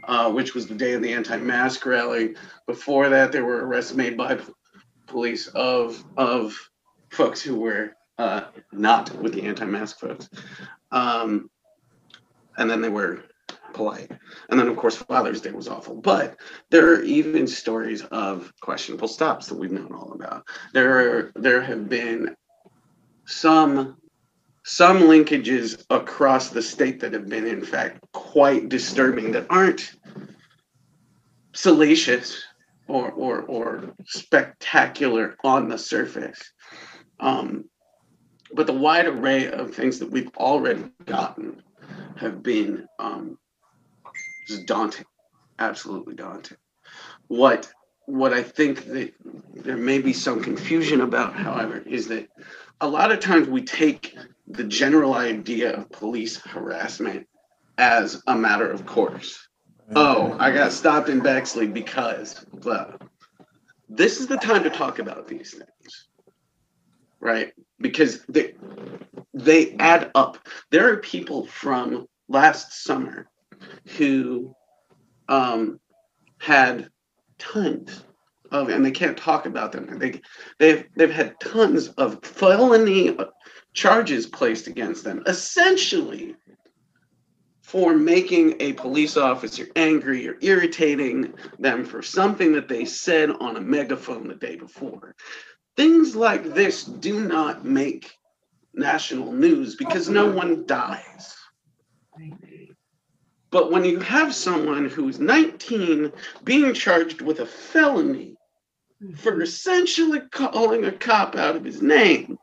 uh, 0.03 0.29
which 0.33 0.53
was 0.53 0.67
the 0.67 0.75
day 0.75 0.91
of 0.91 1.01
the 1.01 1.13
anti-mask 1.13 1.85
rally. 1.85 2.35
Before 2.67 3.07
that, 3.07 3.31
there 3.31 3.45
were 3.45 3.65
arrests 3.65 3.93
made 3.93 4.17
by 4.17 4.37
police 5.07 5.47
of 5.47 6.03
of 6.17 6.59
folks 7.09 7.41
who 7.41 7.55
were 7.55 7.93
uh, 8.17 8.41
not 8.73 9.15
with 9.15 9.33
the 9.33 9.43
anti-mask 9.43 9.99
folks, 9.99 10.27
um, 10.91 11.49
and 12.57 12.69
then 12.69 12.81
they 12.81 12.89
were 12.89 13.23
polite. 13.73 14.11
And 14.49 14.59
then, 14.59 14.67
of 14.67 14.77
course, 14.77 14.95
Father's 14.95 15.41
Day 15.41 15.51
was 15.51 15.67
awful. 15.67 15.95
But 15.95 16.37
there 16.69 16.93
are 16.93 17.01
even 17.03 17.47
stories 17.47 18.03
of 18.05 18.53
questionable 18.61 19.07
stops 19.07 19.47
that 19.47 19.57
we've 19.57 19.71
known 19.71 19.93
all 19.93 20.13
about. 20.13 20.47
There 20.73 20.99
are 20.99 21.31
there 21.35 21.61
have 21.61 21.89
been 21.89 22.35
some 23.25 23.97
some 24.65 24.99
linkages 24.99 25.83
across 25.89 26.49
the 26.49 26.61
state 26.61 26.99
that 27.01 27.13
have 27.13 27.27
been, 27.27 27.45
in 27.45 27.63
fact, 27.63 27.99
quite 28.13 28.69
disturbing 28.69 29.31
that 29.33 29.47
aren't 29.49 29.93
salacious 31.53 32.43
or 32.87 33.11
or, 33.11 33.41
or 33.41 33.93
spectacular 34.05 35.35
on 35.43 35.67
the 35.67 35.77
surface. 35.77 36.39
Um, 37.19 37.65
but 38.53 38.67
the 38.67 38.73
wide 38.73 39.07
array 39.07 39.51
of 39.51 39.73
things 39.73 39.99
that 39.99 40.11
we've 40.11 40.29
already 40.37 40.85
gotten 41.05 41.63
have 42.15 42.43
been 42.43 42.87
um, 42.99 43.37
just 44.47 44.65
daunting, 44.65 45.05
absolutely 45.59 46.15
daunting. 46.15 46.57
What 47.27 47.71
what 48.05 48.33
I 48.33 48.43
think 48.43 48.85
that 48.87 49.13
there 49.55 49.77
may 49.77 49.99
be 49.99 50.11
some 50.11 50.43
confusion 50.43 51.01
about, 51.01 51.35
however, 51.35 51.77
is 51.77 52.07
that 52.09 52.27
a 52.81 52.87
lot 52.87 53.11
of 53.11 53.21
times 53.21 53.47
we 53.47 53.63
take 53.63 54.15
the 54.47 54.65
general 54.65 55.13
idea 55.13 55.73
of 55.73 55.89
police 55.89 56.37
harassment 56.37 57.27
as 57.77 58.21
a 58.27 58.35
matter 58.35 58.69
of 58.69 58.85
course. 58.85 59.47
Oh, 59.95 60.35
I 60.39 60.51
got 60.51 60.71
stopped 60.71 61.09
in 61.09 61.21
Bexley 61.21 61.67
because 61.67 62.45
blah. 62.53 62.93
This 63.89 64.19
is 64.19 64.27
the 64.27 64.37
time 64.37 64.63
to 64.63 64.69
talk 64.69 64.99
about 64.99 65.27
these 65.27 65.51
things, 65.51 66.07
right? 67.19 67.53
Because 67.79 68.23
they 68.27 68.55
they 69.33 69.73
add 69.75 70.11
up. 70.15 70.37
There 70.71 70.91
are 70.91 70.97
people 70.97 71.45
from 71.45 72.07
last 72.27 72.83
summer 72.83 73.29
who 73.85 74.55
um, 75.27 75.79
had 76.37 76.89
tons 77.37 78.03
of, 78.51 78.69
and 78.69 78.85
they 78.85 78.91
can't 78.91 79.17
talk 79.17 79.45
about 79.45 79.71
them. 79.71 79.97
They 79.99 80.21
they've 80.59 80.85
they've 80.95 81.11
had 81.11 81.39
tons 81.39 81.89
of 81.89 82.23
felony 82.23 83.17
charges 83.73 84.27
placed 84.27 84.67
against 84.67 85.03
them, 85.03 85.23
essentially 85.25 86.35
for 87.61 87.95
making 87.95 88.55
a 88.59 88.73
police 88.73 89.17
officer 89.17 89.67
angry 89.75 90.27
or 90.27 90.37
irritating 90.41 91.33
them 91.57 91.83
for 91.83 92.03
something 92.03 92.51
that 92.53 92.67
they 92.67 92.85
said 92.85 93.31
on 93.31 93.55
a 93.55 93.61
megaphone 93.61 94.27
the 94.27 94.35
day 94.35 94.55
before. 94.55 95.15
Things 95.75 96.15
like 96.15 96.53
this 96.53 96.83
do 96.83 97.21
not 97.21 97.65
make 97.65 98.11
national 98.75 99.31
news 99.31 99.75
because 99.75 100.07
no 100.07 100.29
one 100.29 100.65
dies. 100.67 101.35
But 103.53 103.71
when 103.71 103.85
you 103.85 103.99
have 103.99 104.33
someone 104.33 104.89
who's 104.89 105.19
19 105.19 106.11
being 106.43 106.73
charged 106.73 107.21
with 107.21 107.39
a 107.39 107.45
felony 107.45 108.35
for 109.15 109.43
essentially 109.43 110.21
calling 110.31 110.85
a 110.85 110.91
cop 110.91 111.35
out 111.35 111.55
of 111.55 111.63
his 111.63 111.79
name, 111.79 112.39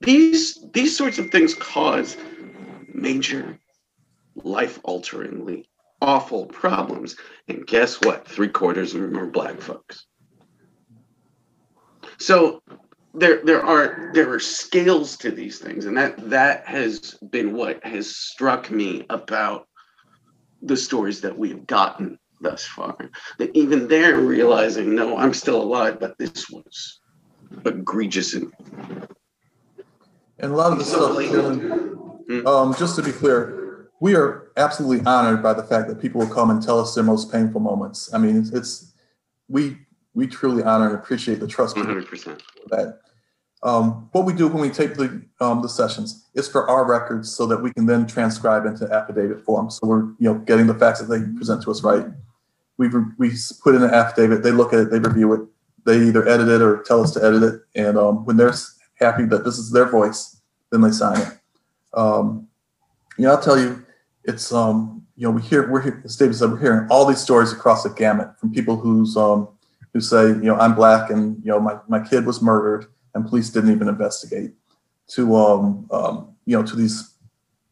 these 0.00 0.58
these 0.72 0.96
sorts 0.96 1.18
of 1.18 1.30
things 1.30 1.54
cause 1.54 2.16
major 2.92 3.56
life 4.34 4.80
alteringly 4.82 5.68
awful 6.02 6.46
problems. 6.46 7.14
And 7.46 7.64
guess 7.64 8.00
what? 8.00 8.26
Three 8.26 8.48
quarters 8.48 8.96
of 8.96 9.02
them 9.02 9.16
are 9.16 9.26
black 9.26 9.60
folks. 9.60 10.06
So 12.18 12.64
there 13.16 13.40
there 13.44 13.64
are 13.64 14.10
there 14.12 14.30
are 14.32 14.40
scales 14.40 15.16
to 15.18 15.30
these 15.30 15.58
things, 15.58 15.86
and 15.86 15.96
that 15.96 16.16
that 16.30 16.66
has 16.66 17.18
been 17.30 17.54
what 17.54 17.84
has 17.84 18.14
struck 18.14 18.70
me 18.70 19.06
about 19.10 19.66
the 20.62 20.76
stories 20.76 21.20
that 21.22 21.36
we've 21.36 21.66
gotten 21.66 22.18
thus 22.40 22.64
far. 22.64 22.96
That 23.38 23.56
even 23.56 23.88
they're 23.88 24.18
realizing, 24.18 24.94
no, 24.94 25.16
I'm 25.16 25.32
still 25.32 25.60
alive, 25.62 25.98
but 25.98 26.16
this 26.18 26.50
was 26.50 27.00
egregious 27.64 28.34
and 28.34 28.52
And 30.38 30.52
a 30.52 30.56
lot 30.56 30.72
of 30.72 30.78
the 30.78 30.84
stuff, 30.84 31.16
Carolyn, 31.16 32.46
um, 32.46 32.74
just 32.74 32.96
to 32.96 33.02
be 33.02 33.12
clear, 33.12 33.88
we 34.00 34.14
are 34.14 34.52
absolutely 34.56 35.04
honored 35.06 35.42
by 35.42 35.54
the 35.54 35.62
fact 35.62 35.88
that 35.88 36.00
people 36.00 36.20
will 36.20 36.34
come 36.34 36.50
and 36.50 36.62
tell 36.62 36.78
us 36.78 36.94
their 36.94 37.04
most 37.04 37.32
painful 37.32 37.60
moments. 37.60 38.12
I 38.12 38.18
mean, 38.18 38.36
it's, 38.36 38.50
it's 38.52 38.92
we 39.48 39.78
we 40.14 40.26
truly 40.26 40.62
honor 40.62 40.88
and 40.88 40.94
appreciate 40.94 41.40
the 41.40 41.46
trust 41.46 41.76
100%. 41.76 42.40
that. 42.68 43.00
Um, 43.62 44.08
what 44.12 44.24
we 44.24 44.32
do 44.32 44.48
when 44.48 44.60
we 44.60 44.70
take 44.70 44.94
the 44.94 45.22
um, 45.40 45.62
the 45.62 45.68
sessions 45.68 46.26
is 46.34 46.48
for 46.48 46.68
our 46.68 46.84
records, 46.84 47.34
so 47.34 47.46
that 47.46 47.62
we 47.62 47.72
can 47.72 47.86
then 47.86 48.06
transcribe 48.06 48.66
into 48.66 48.86
affidavit 48.92 49.40
form. 49.44 49.70
So 49.70 49.86
we're 49.86 50.04
you 50.18 50.32
know 50.32 50.34
getting 50.34 50.66
the 50.66 50.74
facts 50.74 51.00
that 51.00 51.06
they 51.06 51.20
present 51.36 51.62
to 51.62 51.70
us 51.70 51.82
right. 51.82 52.06
We 52.76 52.88
we 53.18 53.32
put 53.62 53.74
in 53.74 53.82
an 53.82 53.90
affidavit. 53.92 54.42
They 54.42 54.52
look 54.52 54.72
at 54.72 54.80
it. 54.80 54.90
They 54.90 54.98
review 54.98 55.32
it. 55.32 55.40
They 55.84 55.98
either 56.02 56.28
edit 56.28 56.48
it 56.48 56.60
or 56.60 56.82
tell 56.82 57.02
us 57.02 57.12
to 57.12 57.24
edit 57.24 57.42
it. 57.42 57.60
And 57.74 57.96
um, 57.96 58.24
when 58.24 58.36
they're 58.36 58.52
happy 58.96 59.24
that 59.26 59.44
this 59.44 59.56
is 59.56 59.70
their 59.70 59.86
voice, 59.86 60.40
then 60.70 60.82
they 60.82 60.90
sign 60.90 61.20
it. 61.20 61.38
Um, 61.94 62.48
you 63.16 63.24
know, 63.24 63.32
I'll 63.32 63.40
tell 63.40 63.58
you, 63.58 63.84
it's 64.24 64.52
um, 64.52 65.06
you 65.16 65.26
know, 65.26 65.30
we 65.30 65.40
hear 65.40 65.70
we're 65.70 65.80
here, 65.80 66.02
as 66.04 66.16
David 66.16 66.36
said, 66.36 66.50
we're 66.50 66.60
hearing 66.60 66.86
all 66.90 67.06
these 67.06 67.20
stories 67.20 67.52
across 67.52 67.82
the 67.82 67.90
gamut 67.90 68.38
from 68.38 68.52
people 68.52 68.76
who's 68.76 69.16
um, 69.16 69.48
who 69.94 70.00
say, 70.00 70.28
you 70.28 70.42
know, 70.42 70.56
I'm 70.56 70.74
black 70.74 71.08
and 71.08 71.42
you 71.42 71.50
know 71.50 71.58
my 71.58 71.78
my 71.88 72.06
kid 72.06 72.26
was 72.26 72.42
murdered 72.42 72.86
and 73.16 73.26
police 73.26 73.50
didn't 73.50 73.72
even 73.72 73.88
investigate, 73.88 74.52
to 75.08 75.34
um, 75.36 75.86
um 75.90 76.34
you 76.44 76.56
know, 76.56 76.64
to 76.64 76.76
these 76.76 77.14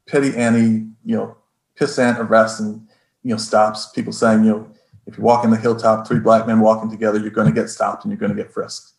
petty 0.09 0.37
Annie, 0.37 0.89
you 1.05 1.17
know, 1.17 1.37
pissant 1.79 2.19
arrests 2.19 2.61
and 2.61 2.87
you 3.23 3.31
know 3.31 3.37
stops. 3.37 3.93
People 3.93 4.13
saying, 4.13 4.45
you 4.45 4.51
know, 4.51 4.73
if 5.07 5.17
you 5.17 5.23
walk 5.23 5.45
in 5.45 5.51
the 5.51 5.57
hilltop, 5.57 6.07
three 6.07 6.19
black 6.19 6.47
men 6.47 6.61
walking 6.61 6.91
together, 6.91 7.19
you're 7.19 7.31
going 7.31 7.47
to 7.47 7.61
get 7.61 7.71
stopped 7.71 8.05
and 8.05 8.11
you're 8.11 8.19
going 8.19 8.35
to 8.35 8.43
get 8.43 8.53
frisked 8.53 8.95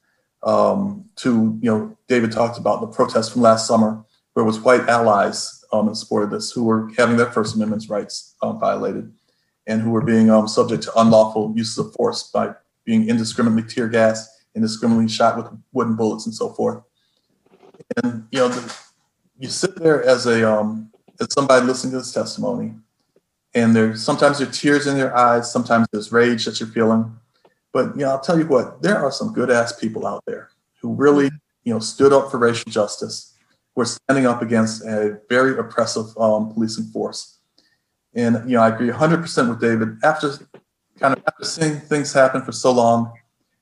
um, 0.46 1.06
to, 1.18 1.58
you 1.62 1.72
know, 1.72 1.98
David 2.08 2.32
talked 2.32 2.58
about 2.58 2.80
the 2.80 2.88
protest 2.88 3.34
from 3.34 3.42
last 3.42 3.68
summer, 3.68 4.04
where 4.34 4.44
it 4.44 4.48
was 4.48 4.60
white 4.60 4.88
allies 4.88 5.66
um, 5.74 5.88
in 5.88 5.96
support 5.96 6.24
of 6.24 6.30
this 6.30 6.52
who 6.52 6.64
were 6.64 6.90
having 6.98 7.18
their 7.18 7.32
First 7.32 7.56
Amendment 7.56 7.86
rights 7.90 8.36
um, 8.42 8.60
violated 8.60 9.12
and 9.68 9.82
who 9.82 9.90
were 9.90 10.04
being 10.04 10.30
um, 10.30 10.48
subject 10.48 10.84
to 10.84 11.00
unlawful 11.00 11.52
uses 11.56 11.78
of 11.80 11.92
force 11.94 12.30
by 12.30 12.54
being 12.86 13.10
indiscriminately 13.10 13.68
tear 13.68 13.88
gassed, 13.90 14.30
indiscriminately 14.56 15.08
shot 15.08 15.38
with 15.38 15.48
wooden 15.74 15.96
bullets 15.96 16.26
and 16.26 16.34
so 16.34 16.50
forth. 16.50 16.82
And, 18.02 18.28
you 18.32 18.40
know, 18.40 18.48
the, 18.48 18.76
you 19.38 19.50
sit 19.50 19.76
there 19.76 20.04
as 20.04 20.26
a, 20.26 20.50
um, 20.50 20.92
as 21.20 21.28
somebody 21.34 21.66
listening 21.66 21.92
to 21.92 21.98
this 21.98 22.14
testimony, 22.14 22.74
and 23.54 23.76
there's 23.76 24.04
sometimes 24.04 24.40
there 24.40 24.48
are 24.48 24.52
tears 24.52 24.88
in 24.88 24.98
their 24.98 25.16
eyes, 25.16 25.52
sometimes 25.52 25.88
there's 25.92 26.12
rage 26.12 26.46
that 26.46 26.60
you're 26.60 26.70
feeling, 26.70 27.18
but 27.76 27.96
you 27.96 28.06
know, 28.06 28.12
I'll 28.12 28.20
tell 28.20 28.40
you 28.40 28.48
what, 28.48 28.82
there 28.82 28.98
are 28.98 29.12
some 29.12 29.34
good 29.34 29.52
ass 29.52 29.78
people 29.78 30.08
out 30.08 30.24
there 30.26 30.50
who 30.82 30.94
really, 30.94 31.30
you 31.64 31.74
know, 31.74 31.80
stood 31.80 32.14
up 32.14 32.32
for 32.32 32.38
racial 32.38 32.72
justice. 32.72 33.34
We're 33.76 33.86
standing 33.86 34.26
up 34.26 34.42
against 34.42 34.86
a 34.86 35.20
very 35.30 35.58
oppressive 35.58 36.06
um, 36.18 36.54
policing 36.54 36.86
force. 36.86 37.40
And 38.14 38.50
you 38.50 38.56
know, 38.56 38.62
I 38.62 38.70
agree 38.70 38.90
100% 38.90 39.50
with 39.50 39.60
David. 39.60 39.98
After 40.04 40.32
kind 41.00 41.18
of 41.18 41.24
after 41.28 41.44
seeing 41.44 41.82
things 41.82 42.14
happen 42.14 42.42
for 42.44 42.54
so 42.54 42.72
long, 42.72 43.12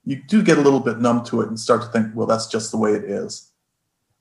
you 0.06 0.22
do 0.28 0.44
get 0.44 0.58
a 0.58 0.62
little 0.62 0.80
bit 0.80 1.00
numb 1.00 1.24
to 1.26 1.42
it 1.42 1.48
and 1.48 1.60
start 1.60 1.82
to 1.82 1.88
think, 1.88 2.08
well, 2.14 2.28
that's 2.28 2.48
just 2.48 2.72
the 2.72 2.78
way 2.78 2.94
it 2.94 3.04
is. 3.04 3.52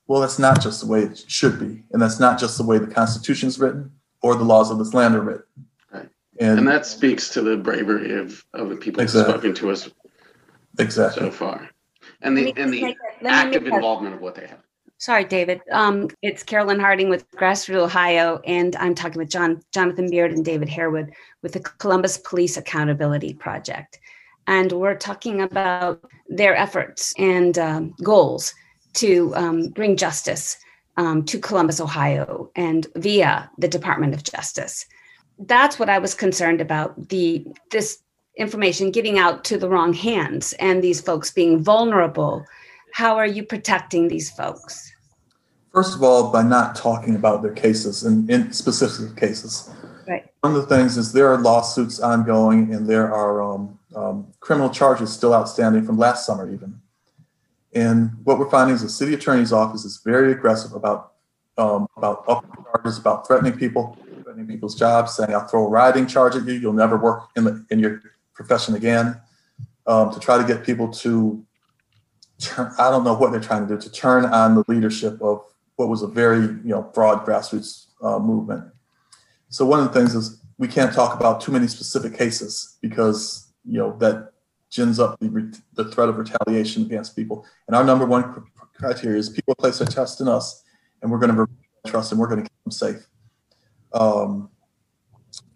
Well, 0.07 0.21
that's 0.21 0.39
not 0.39 0.61
just 0.61 0.81
the 0.81 0.87
way 0.87 1.01
it 1.01 1.23
should 1.27 1.59
be, 1.59 1.83
and 1.91 2.01
that's 2.01 2.19
not 2.19 2.39
just 2.39 2.57
the 2.57 2.63
way 2.63 2.77
the 2.77 2.87
Constitution 2.87 3.47
is 3.47 3.59
written 3.59 3.91
or 4.21 4.35
the 4.35 4.43
laws 4.43 4.71
of 4.71 4.77
this 4.77 4.93
land 4.93 5.15
are 5.15 5.21
written. 5.21 5.43
And, 6.39 6.59
and 6.59 6.67
that 6.67 6.85
speaks 6.85 7.29
to 7.29 7.41
the 7.41 7.57
bravery 7.57 8.19
of, 8.19 8.43
of 8.53 8.69
the 8.69 8.75
people 8.75 9.01
exactly. 9.01 9.33
who've 9.33 9.41
spoken 9.41 9.55
to 9.55 9.71
us 9.71 9.89
exactly 10.79 11.23
so 11.23 11.31
far. 11.31 11.69
And 12.21 12.35
the 12.37 12.53
and 12.57 12.73
the 12.73 12.95
active 13.23 13.67
involvement 13.67 14.15
of 14.15 14.21
what 14.21 14.35
they 14.35 14.47
have. 14.47 14.59
Sorry, 14.97 15.25
David. 15.25 15.61
Um, 15.71 16.07
it's 16.21 16.43
Carolyn 16.43 16.79
Harding 16.79 17.09
with 17.09 17.29
Grassroots 17.31 17.75
Ohio, 17.75 18.39
and 18.45 18.75
I'm 18.77 18.95
talking 18.95 19.19
with 19.19 19.29
John 19.29 19.61
Jonathan 19.71 20.09
Beard 20.09 20.31
and 20.31 20.43
David 20.43 20.69
Harewood 20.69 21.11
with 21.41 21.53
the 21.53 21.59
Columbus 21.59 22.17
Police 22.17 22.57
Accountability 22.57 23.33
Project, 23.33 23.99
and 24.47 24.71
we're 24.71 24.95
talking 24.95 25.41
about 25.41 26.03
their 26.27 26.55
efforts 26.55 27.13
and 27.17 27.57
um, 27.57 27.93
goals 28.03 28.53
to 28.93 29.33
um, 29.35 29.69
bring 29.69 29.97
justice 29.97 30.57
um, 30.97 31.23
to 31.25 31.39
Columbus, 31.39 31.79
Ohio, 31.79 32.51
and 32.55 32.87
via 32.95 33.49
the 33.57 33.67
Department 33.67 34.13
of 34.13 34.23
Justice 34.23 34.85
that's 35.39 35.79
what 35.79 35.89
I 35.89 35.99
was 35.99 36.13
concerned 36.13 36.61
about 36.61 37.09
the 37.09 37.45
this 37.71 37.99
information 38.37 38.91
getting 38.91 39.19
out 39.19 39.43
to 39.45 39.57
the 39.57 39.69
wrong 39.69 39.93
hands 39.93 40.53
and 40.53 40.83
these 40.83 41.01
folks 41.01 41.31
being 41.31 41.63
vulnerable. 41.63 42.45
How 42.93 43.15
are 43.17 43.27
you 43.27 43.43
protecting 43.43 44.07
these 44.07 44.29
folks? 44.31 44.91
First 45.71 45.95
of 45.95 46.03
all, 46.03 46.31
by 46.31 46.43
not 46.43 46.75
talking 46.75 47.15
about 47.15 47.41
their 47.41 47.53
cases 47.53 48.03
and 48.03 48.29
in 48.29 48.53
specific 48.53 49.17
cases. 49.17 49.69
Right. 50.07 50.25
One 50.41 50.55
of 50.55 50.67
the 50.67 50.75
things 50.75 50.97
is 50.97 51.13
there 51.13 51.31
are 51.31 51.39
lawsuits 51.39 51.99
ongoing 51.99 52.73
and 52.73 52.87
there 52.87 53.11
are 53.13 53.41
um, 53.41 53.79
um, 53.95 54.33
criminal 54.39 54.69
charges 54.69 55.11
still 55.11 55.33
outstanding 55.33 55.85
from 55.85 55.97
last 55.97 56.25
summer, 56.25 56.51
even. 56.51 56.79
And 57.73 58.11
what 58.23 58.37
we're 58.37 58.49
finding 58.49 58.75
is 58.75 58.81
the 58.81 58.89
city 58.89 59.13
attorney's 59.13 59.51
office 59.51 59.83
is 59.83 60.01
very 60.03 60.31
aggressive 60.31 60.73
about 60.73 61.13
um, 61.57 61.87
about 61.97 62.23
up 62.27 62.45
charges, 62.65 62.97
about 62.97 63.27
threatening 63.27 63.53
people 63.53 63.97
threatening 64.33 64.47
people's 64.47 64.75
jobs, 64.75 65.15
saying, 65.15 65.33
I'll 65.33 65.47
throw 65.47 65.65
a 65.65 65.69
riding 65.69 66.07
charge 66.07 66.35
at 66.35 66.45
you, 66.45 66.53
you'll 66.53 66.73
never 66.73 66.97
work 66.97 67.29
in, 67.35 67.43
the, 67.43 67.65
in 67.69 67.79
your 67.79 68.01
profession 68.33 68.75
again, 68.75 69.19
um, 69.85 70.11
to 70.11 70.19
try 70.19 70.37
to 70.37 70.43
get 70.43 70.63
people 70.63 70.87
to 70.89 71.45
turn, 72.39 72.71
I 72.79 72.89
don't 72.89 73.03
know 73.03 73.13
what 73.13 73.31
they're 73.31 73.41
trying 73.41 73.67
to 73.67 73.75
do, 73.75 73.81
to 73.81 73.91
turn 73.91 74.25
on 74.25 74.55
the 74.55 74.63
leadership 74.67 75.21
of 75.21 75.43
what 75.75 75.89
was 75.89 76.01
a 76.01 76.07
very, 76.07 76.41
you 76.41 76.61
know, 76.65 76.81
broad 76.93 77.25
grassroots 77.25 77.87
uh, 78.01 78.19
movement. 78.19 78.65
So 79.49 79.65
one 79.65 79.79
of 79.79 79.91
the 79.91 79.99
things 79.99 80.15
is 80.15 80.41
we 80.57 80.67
can't 80.67 80.93
talk 80.93 81.19
about 81.19 81.41
too 81.41 81.51
many 81.51 81.67
specific 81.67 82.17
cases 82.17 82.77
because, 82.81 83.42
you 83.65 83.79
know, 83.79 83.97
that 83.97 84.33
gins 84.69 84.99
up 84.99 85.19
the, 85.19 85.59
the 85.73 85.85
threat 85.91 86.09
of 86.09 86.17
retaliation 86.17 86.83
against 86.83 87.15
people. 87.15 87.45
And 87.67 87.75
our 87.75 87.83
number 87.83 88.05
one 88.05 88.43
criteria 88.75 89.17
is 89.17 89.29
people 89.29 89.55
place 89.55 89.79
their 89.79 89.87
trust 89.87 90.19
in 90.19 90.27
us 90.27 90.63
and 91.01 91.11
we're 91.11 91.19
going 91.19 91.35
to 91.35 91.47
trust 91.85 92.11
and 92.11 92.19
we're 92.19 92.27
going 92.27 92.43
to 92.43 92.49
keep 92.49 92.63
them 92.63 92.71
safe. 92.71 93.07
Um, 93.93 94.49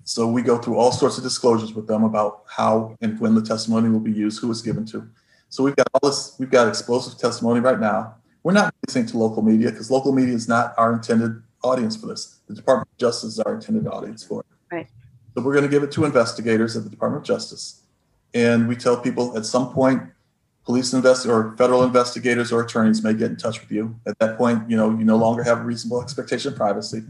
so 0.04 0.28
we 0.28 0.42
go 0.42 0.58
through 0.58 0.78
all 0.78 0.92
sorts 0.92 1.18
of 1.18 1.24
disclosures 1.24 1.74
with 1.74 1.88
them 1.88 2.04
about 2.04 2.44
how 2.48 2.96
and 3.02 3.20
when 3.20 3.36
the 3.36 3.42
testimony 3.42 3.90
will 3.90 4.00
be 4.00 4.12
used, 4.12 4.40
who 4.40 4.50
it's 4.52 4.62
given 4.62 4.86
to. 4.88 5.10
So 5.50 5.64
we've 5.64 5.76
got 5.76 5.88
all 5.94 6.10
this, 6.10 6.36
we've 6.40 6.50
got 6.50 6.68
explosive 6.68 7.18
testimony 7.18 7.60
right 7.60 7.80
now. 7.80 8.16
We're 8.44 8.54
not 8.54 8.74
releasing 8.86 9.06
to 9.12 9.18
local 9.18 9.42
media 9.42 9.72
because 9.72 9.92
local 9.92 10.14
media 10.14 10.34
is 10.34 10.48
not 10.48 10.74
our 10.78 10.94
intended 10.94 11.42
audience 11.64 11.98
for 11.98 12.08
this. 12.08 12.40
The 12.48 12.54
Department 12.54 12.88
of 12.94 12.98
Justice 12.98 13.34
is 13.34 13.40
our 13.40 13.56
intended 13.56 13.88
audience 13.88 14.24
for 14.24 14.42
it. 14.42 14.76
Right. 14.76 14.88
So 15.36 15.42
we're 15.42 15.54
going 15.54 15.66
to 15.66 15.70
give 15.70 15.84
it 15.84 15.92
to 15.94 16.06
investigators 16.06 16.78
at 16.78 16.84
the 16.84 16.90
Department 16.90 17.24
of 17.24 17.28
Justice. 17.28 17.84
And 18.34 18.68
we 18.68 18.76
tell 18.76 18.98
people 19.00 19.38
at 19.38 19.46
some 19.46 19.74
point, 19.74 20.04
police 20.64 20.94
invest 20.94 21.26
or 21.26 21.56
federal 21.58 21.84
investigators 21.84 22.52
or 22.52 22.62
attorneys 22.62 23.02
may 23.02 23.14
get 23.14 23.32
in 23.32 23.38
touch 23.38 23.62
with 23.62 23.72
you. 23.72 23.98
At 24.06 24.20
that 24.20 24.38
point, 24.38 24.70
you 24.70 24.76
know, 24.76 24.90
you 24.90 25.06
no 25.06 25.16
longer 25.16 25.42
have 25.44 25.60
a 25.60 25.64
reasonable 25.64 26.02
expectation 26.02 26.52
of 26.52 26.58
privacy. 26.58 27.04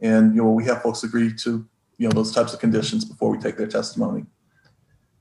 And 0.00 0.34
you 0.34 0.42
know, 0.42 0.50
we 0.50 0.64
have 0.64 0.82
folks 0.82 1.02
agree 1.04 1.34
to 1.34 1.66
you 1.98 2.08
know 2.08 2.12
those 2.12 2.32
types 2.32 2.54
of 2.54 2.60
conditions 2.60 3.04
before 3.04 3.30
we 3.30 3.38
take 3.38 3.56
their 3.56 3.66
testimony. 3.66 4.24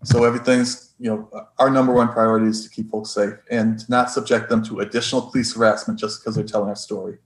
So 0.03 0.23
everything's 0.23 0.93
you 0.99 1.09
know 1.09 1.47
our 1.57 1.69
number 1.69 1.93
one 1.93 2.07
priority 2.09 2.47
is 2.47 2.63
to 2.63 2.69
keep 2.69 2.89
folks 2.89 3.09
safe 3.09 3.33
and 3.49 3.79
to 3.79 3.85
not 3.89 4.09
subject 4.11 4.49
them 4.49 4.63
to 4.65 4.79
additional 4.79 5.23
police 5.23 5.55
harassment 5.55 5.99
just 5.99 6.21
because 6.21 6.35
they're 6.35 6.45
telling 6.45 6.69
our 6.69 6.75
story. 6.75 7.17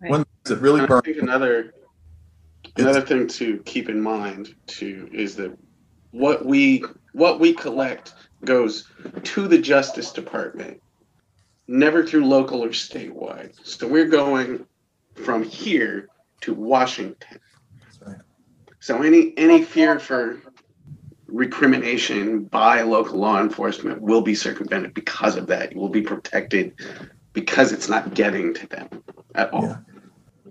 Right. 0.00 0.10
One 0.10 0.26
that 0.44 0.56
really 0.56 0.82
I 0.82 1.00
think 1.00 1.18
another 1.18 1.72
another 2.76 3.00
thing 3.00 3.26
to 3.28 3.58
keep 3.64 3.88
in 3.88 4.00
mind 4.00 4.54
too 4.66 5.08
is 5.12 5.36
that 5.36 5.56
what 6.10 6.44
we 6.44 6.84
what 7.16 7.40
we 7.40 7.54
collect 7.54 8.12
goes 8.44 8.92
to 9.22 9.48
the 9.48 9.56
Justice 9.56 10.12
Department, 10.12 10.82
never 11.66 12.04
through 12.04 12.26
local 12.26 12.62
or 12.62 12.68
statewide. 12.68 13.54
So 13.64 13.88
we're 13.88 14.08
going 14.08 14.66
from 15.14 15.42
here 15.42 16.08
to 16.42 16.52
Washington. 16.52 17.40
Right. 18.04 18.18
So 18.80 19.02
any 19.02 19.32
any 19.38 19.64
fear 19.64 19.98
for 19.98 20.42
recrimination 21.26 22.44
by 22.44 22.82
local 22.82 23.18
law 23.18 23.40
enforcement 23.40 24.02
will 24.02 24.20
be 24.20 24.34
circumvented 24.34 24.92
because 24.92 25.36
of 25.36 25.46
that. 25.46 25.72
You 25.72 25.80
will 25.80 25.88
be 25.88 26.02
protected 26.02 26.74
because 27.32 27.72
it's 27.72 27.88
not 27.88 28.12
getting 28.12 28.52
to 28.52 28.66
them 28.66 28.88
at 29.34 29.50
all. 29.54 29.62
Yeah. 29.62 29.76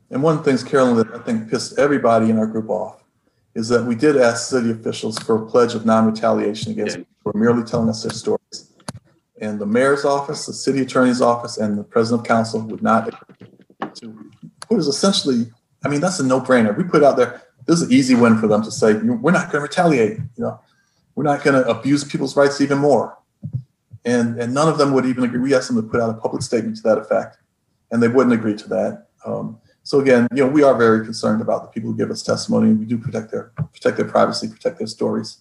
And 0.09 0.23
one 0.23 0.37
of 0.37 0.43
the 0.43 0.49
things, 0.49 0.63
Carolyn, 0.63 0.97
that 0.97 1.13
I 1.13 1.19
think 1.19 1.47
pissed 1.47 1.77
everybody 1.77 2.31
in 2.31 2.39
our 2.39 2.47
group 2.47 2.69
off 2.69 3.04
is 3.55 3.69
that 3.69 3.85
we 3.85 3.95
did 3.95 4.17
ask 4.17 4.49
city 4.49 4.69
officials 4.69 5.17
for 5.19 5.41
a 5.41 5.45
pledge 5.45 5.73
of 5.73 5.85
non-retaliation 5.85 6.73
against 6.73 6.97
Yeah. 6.97 7.03
people 7.03 7.15
who 7.23 7.31
were 7.31 7.39
merely 7.39 7.63
telling 7.63 7.89
us 7.89 8.03
their 8.03 8.11
stories. 8.11 8.71
And 9.39 9.59
the 9.59 9.65
mayor's 9.65 10.05
office, 10.05 10.45
the 10.45 10.53
city 10.53 10.81
attorney's 10.81 11.21
office, 11.21 11.57
and 11.57 11.77
the 11.77 11.83
president 11.83 12.21
of 12.21 12.27
council 12.27 12.61
would 12.61 12.83
not 12.83 13.07
agree 13.07 13.47
to 13.95 14.13
what 14.67 14.79
is 14.79 14.87
essentially, 14.87 15.51
I 15.83 15.89
mean, 15.89 16.01
that's 16.01 16.19
a 16.19 16.25
no-brainer. 16.25 16.75
We 16.77 16.83
put 16.83 17.03
out 17.03 17.15
there, 17.17 17.41
this 17.65 17.81
is 17.81 17.87
an 17.87 17.93
easy 17.93 18.15
win 18.15 18.37
for 18.37 18.47
them 18.47 18.61
to 18.63 18.71
say, 18.71 18.93
we're 18.93 19.31
not 19.31 19.51
going 19.51 19.59
to 19.59 19.61
retaliate, 19.61 20.17
you 20.17 20.43
know, 20.43 20.59
we're 21.15 21.23
not 21.23 21.43
going 21.43 21.61
to 21.61 21.69
abuse 21.69 22.03
people's 22.03 22.35
rights 22.35 22.59
even 22.59 22.77
more. 22.77 23.17
And, 24.03 24.39
and 24.39 24.53
none 24.53 24.67
of 24.67 24.77
them 24.77 24.93
would 24.93 25.05
even 25.05 25.23
agree. 25.23 25.39
We 25.39 25.55
asked 25.55 25.67
them 25.67 25.77
to 25.77 25.87
put 25.87 25.99
out 26.01 26.09
a 26.09 26.13
public 26.13 26.41
statement 26.43 26.77
to 26.77 26.83
that 26.83 26.97
effect, 26.97 27.37
and 27.91 28.03
they 28.03 28.07
wouldn't 28.07 28.33
agree 28.33 28.55
to 28.55 28.69
that. 28.69 29.07
Um, 29.25 29.57
so 29.85 29.99
again, 29.99 30.27
you 30.33 30.43
know, 30.43 30.49
we 30.49 30.63
are 30.63 30.75
very 30.75 31.05
concerned 31.05 31.43
about 31.43 31.61
the 31.61 31.67
people 31.67 31.91
who 31.91 31.97
give 31.97 32.09
us 32.09 32.23
testimony. 32.23 32.73
We 32.73 32.85
do 32.85 32.97
protect 32.97 33.29
their 33.31 33.51
protect 33.71 33.97
their 33.97 34.07
privacy, 34.07 34.47
protect 34.49 34.79
their 34.79 34.87
stories. 34.87 35.37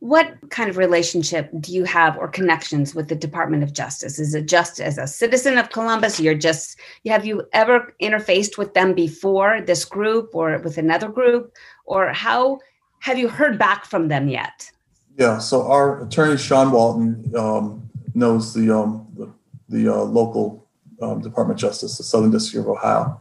What 0.00 0.34
kind 0.50 0.68
of 0.68 0.76
relationship 0.76 1.50
do 1.58 1.72
you 1.72 1.84
have 1.84 2.18
or 2.18 2.28
connections 2.28 2.94
with 2.94 3.08
the 3.08 3.14
Department 3.14 3.62
of 3.62 3.72
Justice? 3.72 4.18
Is 4.18 4.34
it 4.34 4.46
just 4.46 4.78
as 4.78 4.98
a 4.98 5.06
citizen 5.06 5.56
of 5.56 5.70
Columbus? 5.70 6.20
You're 6.20 6.34
just, 6.34 6.78
have 7.06 7.24
you 7.24 7.42
ever 7.54 7.94
interfaced 8.00 8.58
with 8.58 8.74
them 8.74 8.92
before 8.94 9.62
this 9.62 9.86
group 9.86 10.34
or 10.34 10.58
with 10.58 10.76
another 10.76 11.08
group? 11.08 11.54
Or 11.86 12.12
how 12.12 12.60
have 13.00 13.18
you 13.18 13.28
heard 13.28 13.58
back 13.58 13.86
from 13.86 14.08
them 14.08 14.28
yet? 14.28 14.70
Yeah. 15.18 15.38
So 15.38 15.66
our 15.66 16.04
attorney 16.04 16.36
Sean 16.36 16.72
Walton 16.72 17.32
um, 17.36 17.90
knows 18.14 18.52
the 18.52 18.70
um, 18.70 19.06
the, 19.16 19.32
the 19.70 19.94
uh, 19.94 20.02
local 20.02 20.68
um, 21.00 21.22
Department 21.22 21.58
of 21.58 21.68
Justice, 21.68 21.96
the 21.96 22.04
Southern 22.04 22.30
District 22.30 22.66
of 22.66 22.70
Ohio. 22.70 23.20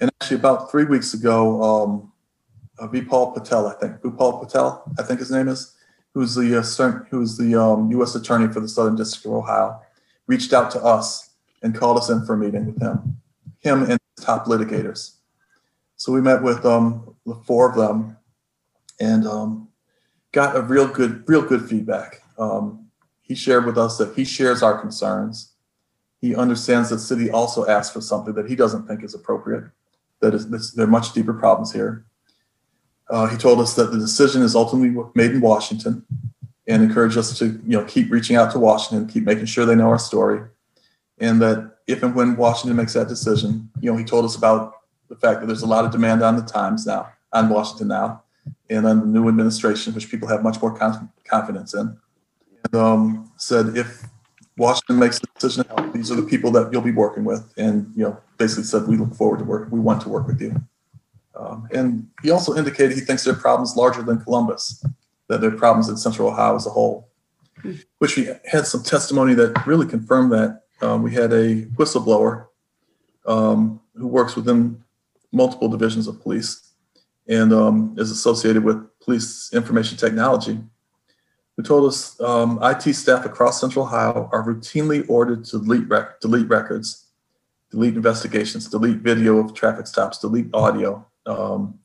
And 0.00 0.10
actually, 0.20 0.38
about 0.38 0.70
three 0.70 0.84
weeks 0.84 1.12
ago, 1.14 1.62
um, 1.62 2.12
uh, 2.78 2.88
Patel, 2.88 3.66
I 3.66 3.74
think 3.74 4.00
Vipal 4.00 4.40
Patel, 4.40 4.82
I 4.98 5.02
think 5.02 5.20
his 5.20 5.30
name 5.30 5.48
is, 5.48 5.76
who's 6.14 6.34
the 6.34 6.58
uh, 6.58 7.04
who's 7.10 7.36
the 7.36 7.54
um, 7.60 7.90
U.S. 7.92 8.14
Attorney 8.14 8.52
for 8.52 8.60
the 8.60 8.68
Southern 8.68 8.96
District 8.96 9.26
of 9.26 9.32
Ohio, 9.32 9.80
reached 10.26 10.52
out 10.52 10.70
to 10.72 10.82
us 10.82 11.30
and 11.62 11.74
called 11.74 11.98
us 11.98 12.08
in 12.08 12.24
for 12.24 12.34
a 12.34 12.38
meeting 12.38 12.66
with 12.66 12.80
him, 12.80 13.20
him 13.58 13.82
and 13.82 13.98
top 14.20 14.46
litigators. 14.46 15.16
So 15.96 16.12
we 16.12 16.22
met 16.22 16.42
with 16.42 16.64
um, 16.64 17.14
the 17.26 17.34
four 17.34 17.68
of 17.68 17.76
them, 17.76 18.16
and 18.98 19.26
um, 19.26 19.68
got 20.32 20.56
a 20.56 20.62
real 20.62 20.88
good, 20.88 21.28
real 21.28 21.42
good 21.42 21.68
feedback. 21.68 22.22
Um, 22.38 22.86
he 23.20 23.34
shared 23.34 23.66
with 23.66 23.76
us 23.76 23.98
that 23.98 24.14
he 24.16 24.24
shares 24.24 24.62
our 24.62 24.80
concerns. 24.80 25.52
He 26.22 26.34
understands 26.34 26.88
that 26.88 27.00
city 27.00 27.30
also 27.30 27.66
asked 27.66 27.92
for 27.92 28.00
something 28.00 28.34
that 28.34 28.48
he 28.48 28.56
doesn't 28.56 28.86
think 28.86 29.04
is 29.04 29.14
appropriate. 29.14 29.64
That 30.20 30.34
is, 30.34 30.48
this, 30.48 30.72
there 30.72 30.84
are 30.84 30.90
much 30.90 31.12
deeper 31.12 31.34
problems 31.34 31.72
here. 31.72 32.04
Uh, 33.08 33.26
he 33.26 33.36
told 33.36 33.60
us 33.60 33.74
that 33.74 33.90
the 33.90 33.98
decision 33.98 34.42
is 34.42 34.54
ultimately 34.54 35.02
made 35.14 35.32
in 35.32 35.40
Washington, 35.40 36.04
and 36.66 36.82
encouraged 36.84 37.18
us 37.18 37.36
to, 37.38 37.46
you 37.66 37.76
know, 37.76 37.84
keep 37.84 38.10
reaching 38.10 38.36
out 38.36 38.52
to 38.52 38.58
Washington, 38.58 39.08
keep 39.08 39.24
making 39.24 39.46
sure 39.46 39.66
they 39.66 39.74
know 39.74 39.88
our 39.88 39.98
story, 39.98 40.42
and 41.18 41.42
that 41.42 41.78
if 41.88 42.02
and 42.02 42.14
when 42.14 42.36
Washington 42.36 42.76
makes 42.76 42.92
that 42.92 43.08
decision, 43.08 43.68
you 43.80 43.90
know, 43.90 43.96
he 43.96 44.04
told 44.04 44.24
us 44.24 44.36
about 44.36 44.74
the 45.08 45.16
fact 45.16 45.40
that 45.40 45.46
there's 45.46 45.62
a 45.62 45.66
lot 45.66 45.84
of 45.84 45.90
demand 45.90 46.22
on 46.22 46.36
the 46.36 46.42
Times 46.42 46.86
now, 46.86 47.08
on 47.32 47.48
Washington 47.48 47.88
now, 47.88 48.22
and 48.68 48.86
on 48.86 49.00
the 49.00 49.06
new 49.06 49.28
administration, 49.28 49.92
which 49.94 50.08
people 50.08 50.28
have 50.28 50.44
much 50.44 50.62
more 50.62 50.72
con- 50.72 51.10
confidence 51.28 51.74
in. 51.74 51.98
And 52.64 52.74
um, 52.74 53.32
said 53.36 53.76
if 53.76 54.04
Washington 54.60 54.98
makes 54.98 55.18
the 55.18 55.26
decision, 55.34 55.64
these 55.94 56.10
are 56.10 56.16
the 56.16 56.22
people 56.22 56.50
that 56.50 56.70
you'll 56.70 56.82
be 56.82 56.92
working 56.92 57.24
with, 57.24 57.50
and 57.56 57.90
you 57.96 58.04
know, 58.04 58.20
basically 58.36 58.64
said 58.64 58.86
we 58.86 58.98
look 58.98 59.14
forward 59.14 59.38
to 59.38 59.44
work. 59.44 59.72
We 59.72 59.80
want 59.80 60.02
to 60.02 60.10
work 60.10 60.26
with 60.26 60.40
you. 60.40 60.54
Um, 61.34 61.66
and 61.72 62.06
he 62.22 62.30
also 62.30 62.54
indicated 62.54 62.92
he 62.92 63.00
thinks 63.00 63.24
there 63.24 63.32
are 63.32 63.38
problems 63.38 63.74
larger 63.74 64.02
than 64.02 64.20
Columbus, 64.20 64.84
that 65.28 65.40
there 65.40 65.50
are 65.50 65.56
problems 65.56 65.88
in 65.88 65.96
Central 65.96 66.28
Ohio 66.28 66.56
as 66.56 66.66
a 66.66 66.70
whole. 66.70 67.08
Which 67.98 68.16
we 68.16 68.28
had 68.50 68.66
some 68.66 68.82
testimony 68.82 69.32
that 69.34 69.66
really 69.66 69.86
confirmed 69.86 70.32
that. 70.32 70.62
Um, 70.82 71.02
we 71.02 71.12
had 71.12 71.32
a 71.32 71.66
whistleblower 71.78 72.46
um, 73.26 73.80
who 73.94 74.08
works 74.08 74.36
within 74.36 74.82
multiple 75.32 75.68
divisions 75.68 76.06
of 76.06 76.20
police 76.22 76.72
and 77.28 77.52
um, 77.52 77.94
is 77.98 78.10
associated 78.10 78.64
with 78.64 78.78
police 79.00 79.50
information 79.52 79.96
technology, 79.96 80.58
who 81.60 81.66
told 81.66 81.86
us 81.86 82.18
um, 82.22 82.58
IT 82.62 82.94
staff 82.94 83.26
across 83.26 83.60
Central 83.60 83.84
Ohio 83.84 84.30
are 84.32 84.42
routinely 84.42 85.04
ordered 85.10 85.44
to 85.44 85.58
delete, 85.58 85.86
rec- 85.88 86.18
delete 86.20 86.48
records, 86.48 87.08
delete 87.70 87.96
investigations, 87.96 88.66
delete 88.66 88.98
video 88.98 89.36
of 89.38 89.52
traffic 89.52 89.86
stops, 89.86 90.18
delete 90.18 90.48
audio, 90.54 91.06
um, 91.26 91.78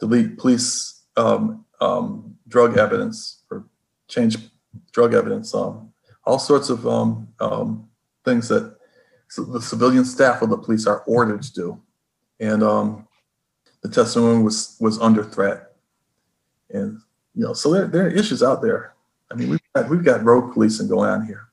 delete 0.00 0.36
police 0.38 1.02
um, 1.16 1.64
um, 1.80 2.36
drug 2.48 2.76
evidence 2.76 3.42
or 3.48 3.64
change 4.08 4.38
drug 4.90 5.14
evidence, 5.14 5.54
um, 5.54 5.92
all 6.24 6.40
sorts 6.40 6.68
of 6.68 6.84
um, 6.88 7.28
things 8.24 8.48
that 8.48 8.76
the 9.36 9.62
civilian 9.62 10.04
staff 10.04 10.42
of 10.42 10.50
the 10.50 10.58
police 10.58 10.84
are 10.84 11.04
ordered 11.06 11.42
to 11.42 11.52
do. 11.52 11.80
And 12.40 12.62
the 13.82 13.88
testimony 13.88 14.42
was 14.42 14.76
was 14.80 14.98
under 14.98 15.22
threat. 15.22 15.76
And 16.70 16.98
you 17.36 17.44
know, 17.44 17.52
so 17.52 17.72
there, 17.72 17.86
there 17.86 18.06
are 18.06 18.10
issues 18.10 18.42
out 18.42 18.62
there. 18.62 18.92
I 19.32 19.34
mean, 19.34 19.48
we've 19.48 19.60
got, 19.74 19.88
we've 19.88 20.04
got 20.04 20.22
road 20.22 20.52
policing 20.52 20.88
going 20.88 21.08
on 21.08 21.26
here. 21.26 21.48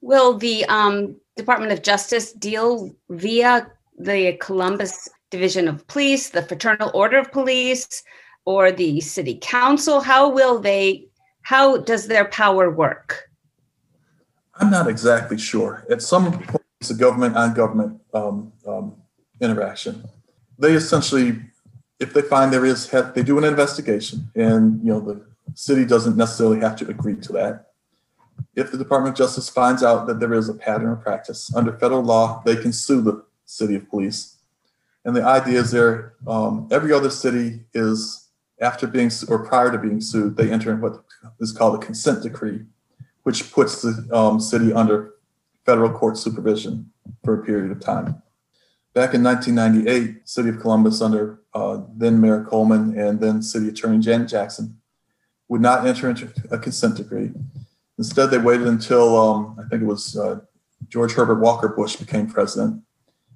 Will 0.00 0.36
the 0.36 0.64
um, 0.66 1.16
Department 1.36 1.72
of 1.72 1.82
Justice 1.82 2.32
deal 2.32 2.94
via 3.10 3.70
the 3.98 4.36
Columbus 4.40 5.08
Division 5.30 5.68
of 5.68 5.86
Police, 5.86 6.30
the 6.30 6.42
Fraternal 6.42 6.90
Order 6.94 7.18
of 7.18 7.30
Police, 7.30 8.02
or 8.44 8.72
the 8.72 9.00
City 9.00 9.38
Council? 9.40 10.00
How 10.00 10.28
will 10.28 10.58
they, 10.58 11.06
how 11.42 11.78
does 11.78 12.08
their 12.08 12.24
power 12.26 12.70
work? 12.70 13.28
I'm 14.56 14.70
not 14.70 14.88
exactly 14.88 15.38
sure. 15.38 15.84
At 15.90 16.02
some 16.02 16.32
point, 16.32 16.62
it's 16.80 16.90
a 16.90 16.94
government 16.94 17.36
on 17.36 17.54
government 17.54 18.00
um, 18.14 18.52
um, 18.66 18.96
interaction. 19.40 20.04
They 20.58 20.72
essentially, 20.72 21.40
if 22.00 22.12
they 22.14 22.22
find 22.22 22.52
there 22.52 22.64
is, 22.64 22.88
have, 22.90 23.14
they 23.14 23.22
do 23.22 23.38
an 23.38 23.44
investigation, 23.44 24.30
and 24.34 24.82
you 24.82 24.90
know 24.92 25.00
the 25.00 25.24
city 25.54 25.84
doesn't 25.84 26.16
necessarily 26.16 26.60
have 26.60 26.76
to 26.76 26.88
agree 26.88 27.16
to 27.16 27.32
that. 27.32 27.66
If 28.54 28.70
the 28.70 28.78
Department 28.78 29.14
of 29.14 29.18
Justice 29.18 29.48
finds 29.48 29.82
out 29.82 30.06
that 30.06 30.20
there 30.20 30.34
is 30.34 30.48
a 30.48 30.54
pattern 30.54 30.90
of 30.90 31.00
practice 31.00 31.54
under 31.54 31.72
federal 31.78 32.02
law, 32.02 32.42
they 32.44 32.56
can 32.56 32.72
sue 32.72 33.00
the 33.00 33.24
city 33.44 33.74
of 33.74 33.88
police. 33.88 34.36
And 35.04 35.14
the 35.14 35.24
idea 35.24 35.60
is 35.60 35.70
there, 35.70 36.14
um, 36.26 36.68
every 36.70 36.92
other 36.92 37.10
city 37.10 37.60
is 37.72 38.28
after 38.60 38.86
being 38.86 39.10
or 39.28 39.44
prior 39.46 39.70
to 39.70 39.78
being 39.78 40.00
sued, 40.00 40.36
they 40.36 40.50
enter 40.50 40.72
in 40.72 40.80
what 40.80 41.04
is 41.40 41.52
called 41.52 41.80
a 41.80 41.84
consent 41.84 42.22
decree, 42.22 42.64
which 43.22 43.52
puts 43.52 43.82
the 43.82 44.08
um, 44.12 44.40
city 44.40 44.72
under 44.72 45.14
federal 45.64 45.90
court 45.90 46.16
supervision 46.16 46.90
for 47.24 47.40
a 47.40 47.44
period 47.44 47.70
of 47.70 47.80
time. 47.80 48.22
Back 48.94 49.12
in 49.12 49.22
1998, 49.22 50.26
City 50.26 50.48
of 50.48 50.58
Columbus, 50.58 51.02
under 51.02 51.40
uh, 51.52 51.82
then 51.94 52.20
Mayor 52.20 52.44
Coleman 52.44 52.98
and 52.98 53.20
then 53.20 53.42
City 53.42 53.68
Attorney 53.68 53.98
Janet 53.98 54.28
Jackson, 54.28 54.80
would 55.48 55.60
not 55.60 55.86
enter 55.86 56.10
into 56.10 56.32
a 56.50 56.58
consent 56.58 56.96
decree. 56.96 57.30
Instead, 57.98 58.30
they 58.30 58.38
waited 58.38 58.66
until 58.66 59.16
um, 59.16 59.56
I 59.58 59.68
think 59.68 59.82
it 59.82 59.86
was 59.86 60.16
uh, 60.16 60.40
George 60.88 61.12
Herbert 61.12 61.40
Walker 61.40 61.68
Bush 61.68 61.96
became 61.96 62.26
president. 62.26 62.82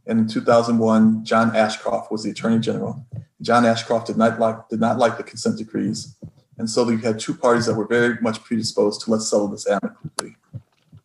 And 0.07 0.19
in 0.19 0.29
2001, 0.29 1.25
John 1.25 1.55
Ashcroft 1.55 2.11
was 2.11 2.25
the 2.25 2.31
Attorney 2.31 2.59
General. 2.59 3.05
John 3.43 3.65
Ashcroft 3.65 4.07
did 4.07 4.17
not 4.17 4.39
like 4.39 4.69
did 4.69 4.81
not 4.81 4.99
like 4.99 5.17
the 5.17 5.23
consent 5.23 5.57
decrees, 5.57 6.17
and 6.59 6.69
so 6.69 6.89
you 6.91 6.99
had 6.99 7.19
two 7.19 7.35
parties 7.35 7.67
that 7.67 7.75
were 7.75 7.87
very 7.87 8.19
much 8.21 8.43
predisposed 8.43 9.01
to 9.03 9.11
let's 9.11 9.29
settle 9.29 9.49
this 9.49 9.67
amicably. 9.67 10.37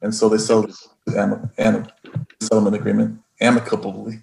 And 0.01 0.13
so 0.13 0.27
they 0.27 0.37
settled 0.37 0.75
the 1.05 1.17
am- 1.17 1.51
am- 1.57 1.87
settlement 2.41 2.75
agreement 2.75 3.19
amicably. 3.39 4.19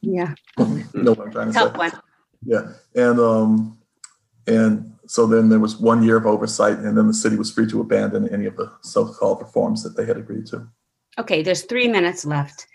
Yeah. 0.00 0.34
no, 0.58 1.14
I'm 1.14 1.30
trying 1.30 1.46
to 1.48 1.52
say? 1.52 1.60
Tough 1.60 1.76
one. 1.76 1.92
Yeah, 2.44 2.72
and 2.94 3.20
um, 3.20 3.78
and 4.46 4.93
so 5.06 5.26
then 5.26 5.48
there 5.48 5.60
was 5.60 5.76
one 5.76 6.02
year 6.02 6.16
of 6.16 6.26
oversight, 6.26 6.78
and 6.78 6.96
then 6.96 7.06
the 7.06 7.14
city 7.14 7.36
was 7.36 7.50
free 7.50 7.68
to 7.70 7.80
abandon 7.80 8.28
any 8.32 8.46
of 8.46 8.56
the 8.56 8.72
so-called 8.82 9.40
reforms 9.40 9.82
that 9.82 9.96
they 9.96 10.06
had 10.06 10.16
agreed 10.16 10.46
to. 10.46 10.66
Okay, 11.18 11.42
there's 11.42 11.62
three 11.62 11.88
minutes 11.88 12.24
left. 12.24 12.66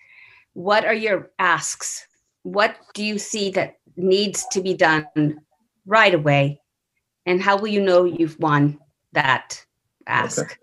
What 0.54 0.86
are 0.86 0.94
your 0.94 1.32
asks? 1.40 2.06
What 2.44 2.76
do 2.94 3.04
you 3.04 3.20
see 3.20 3.52
that 3.52 3.78
needs 3.96 4.46
to 4.52 4.62
be 4.62 4.74
done 4.74 5.06
right 5.86 6.14
away? 6.14 6.62
And 7.26 7.42
how 7.42 7.58
will 7.58 7.68
you 7.68 7.82
know 7.82 8.06
you've 8.06 8.40
won 8.40 8.80
that 9.14 9.66
ask? 10.08 10.40
Okay. 10.40 10.56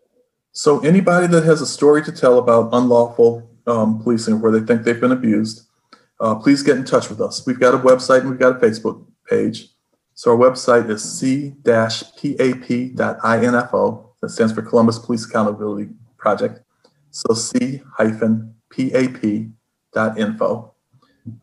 So 0.52 0.80
anybody 0.80 1.26
that 1.28 1.44
has 1.44 1.60
a 1.60 1.66
story 1.66 2.02
to 2.04 2.12
tell 2.12 2.38
about 2.38 2.70
unlawful 2.72 3.48
um, 3.66 4.02
policing 4.02 4.40
where 4.40 4.52
they 4.52 4.60
think 4.60 4.84
they've 4.84 5.00
been 5.00 5.12
abused, 5.12 5.68
uh, 6.18 6.34
please 6.34 6.62
get 6.62 6.78
in 6.78 6.84
touch 6.84 7.10
with 7.10 7.20
us. 7.20 7.46
We've 7.46 7.60
got 7.60 7.74
a 7.74 7.78
website 7.78 8.20
and 8.20 8.30
we've 8.30 8.38
got 8.38 8.56
a 8.56 8.66
Facebook 8.66 9.04
page. 9.28 9.68
So 10.16 10.32
our 10.32 10.38
website 10.38 10.88
is 10.88 11.04
c-pap.info. 11.18 11.54
That 14.22 14.30
stands 14.30 14.52
for 14.54 14.62
Columbus 14.62 14.98
Police 14.98 15.26
Accountability 15.26 15.90
Project. 16.16 16.62
So 17.10 17.34
c-pap.info. 17.34 17.82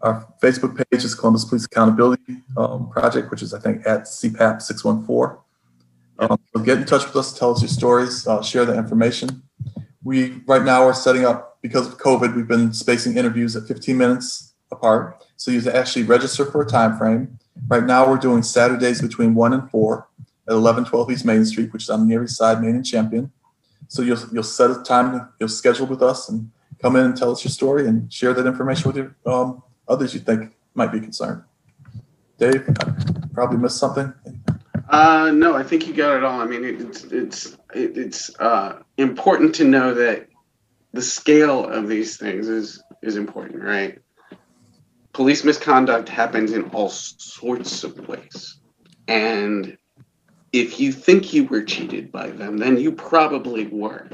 Our 0.02 0.28
Facebook 0.42 0.76
page 0.76 1.04
is 1.04 1.14
Columbus 1.14 1.46
Police 1.46 1.66
Accountability 1.66 2.42
um, 2.58 2.90
Project, 2.90 3.30
which 3.30 3.44
is, 3.44 3.54
I 3.54 3.60
think, 3.60 3.86
at 3.86 4.06
CPAP614. 4.06 5.38
Um, 6.18 6.40
so 6.56 6.64
get 6.64 6.80
in 6.80 6.86
touch 6.86 7.06
with 7.06 7.16
us, 7.16 7.38
tell 7.38 7.52
us 7.52 7.62
your 7.62 7.70
stories, 7.70 8.26
uh, 8.26 8.42
share 8.42 8.66
the 8.66 8.76
information. 8.76 9.44
We, 10.04 10.42
right 10.48 10.64
now, 10.64 10.82
are 10.86 10.96
setting 10.96 11.26
up, 11.26 11.62
because 11.62 11.86
of 11.88 12.00
COVID, 12.00 12.36
we've 12.36 12.48
been 12.48 12.74
spacing 12.74 13.18
interviews 13.18 13.56
at 13.56 13.68
15 13.68 13.96
minutes 13.96 14.56
apart. 14.72 15.24
So 15.38 15.52
you 15.52 15.62
actually 15.70 16.06
register 16.06 16.44
for 16.44 16.64
a 16.64 16.66
time 16.66 16.98
frame. 16.98 17.38
Right 17.68 17.84
now, 17.84 18.10
we're 18.10 18.18
doing 18.18 18.44
Saturdays 18.44 19.02
between 19.02 19.36
1 19.36 19.54
and 19.54 19.70
4 19.70 20.08
at 20.48 20.54
1112 20.54 21.12
East 21.12 21.26
Main 21.26 21.46
Street, 21.46 21.72
which 21.72 21.84
is 21.84 21.90
on 21.90 22.08
the 22.08 22.14
Erie 22.14 22.28
Side, 22.28 22.62
Main 22.62 22.76
and 22.76 22.86
Champion. 22.86 23.32
So 23.88 24.02
you'll, 24.02 24.20
you'll 24.32 24.44
set 24.44 24.72
a 24.72 24.82
time, 24.84 25.30
you'll 25.40 25.50
schedule 25.50 25.86
with 25.86 26.02
us 26.02 26.30
and 26.30 26.52
come 26.82 26.96
in 26.96 27.06
and 27.06 27.16
tell 27.16 27.32
us 27.32 27.44
your 27.44 27.52
story 27.52 27.88
and 27.88 28.12
share 28.12 28.34
that 28.34 28.46
information 28.46 28.92
with 28.92 28.98
your 28.98 29.16
um, 29.26 29.64
others 29.88 30.14
you 30.14 30.20
think 30.20 30.52
might 30.74 30.92
be 30.92 31.00
concerned. 31.00 31.44
Dave, 32.38 32.68
I 32.70 32.94
probably 33.34 33.58
missed 33.58 33.78
something. 33.78 34.14
Uh, 34.90 35.32
no, 35.34 35.56
I 35.56 35.64
think 35.64 35.88
you 35.88 35.94
got 35.94 36.18
it 36.18 36.24
all. 36.24 36.42
I 36.42 36.46
mean, 36.46 36.64
it's 36.64 37.06
it's 37.06 37.58
it's 37.74 38.38
uh, 38.40 38.80
important 38.98 39.56
to 39.56 39.64
know 39.64 39.94
that 39.94 40.28
the 40.92 41.02
scale 41.02 41.68
of 41.68 41.88
these 41.88 42.18
things 42.18 42.48
is 42.48 42.84
is 43.02 43.16
important, 43.16 43.64
right? 43.64 44.00
Police 45.14 45.44
misconduct 45.44 46.10
happens 46.10 46.54
in 46.54 46.64
all 46.72 46.90
sorts 46.90 47.84
of 47.84 48.08
ways, 48.08 48.60
and 49.08 49.78
if 50.52 50.80
you 50.80 50.92
think 50.92 51.34
you 51.34 51.46
were 51.46 51.64
cheated 51.64 52.12
by 52.12 52.30
them, 52.30 52.58
then 52.58 52.78
you 52.78 52.92
probably 52.92 53.68
were. 53.68 54.10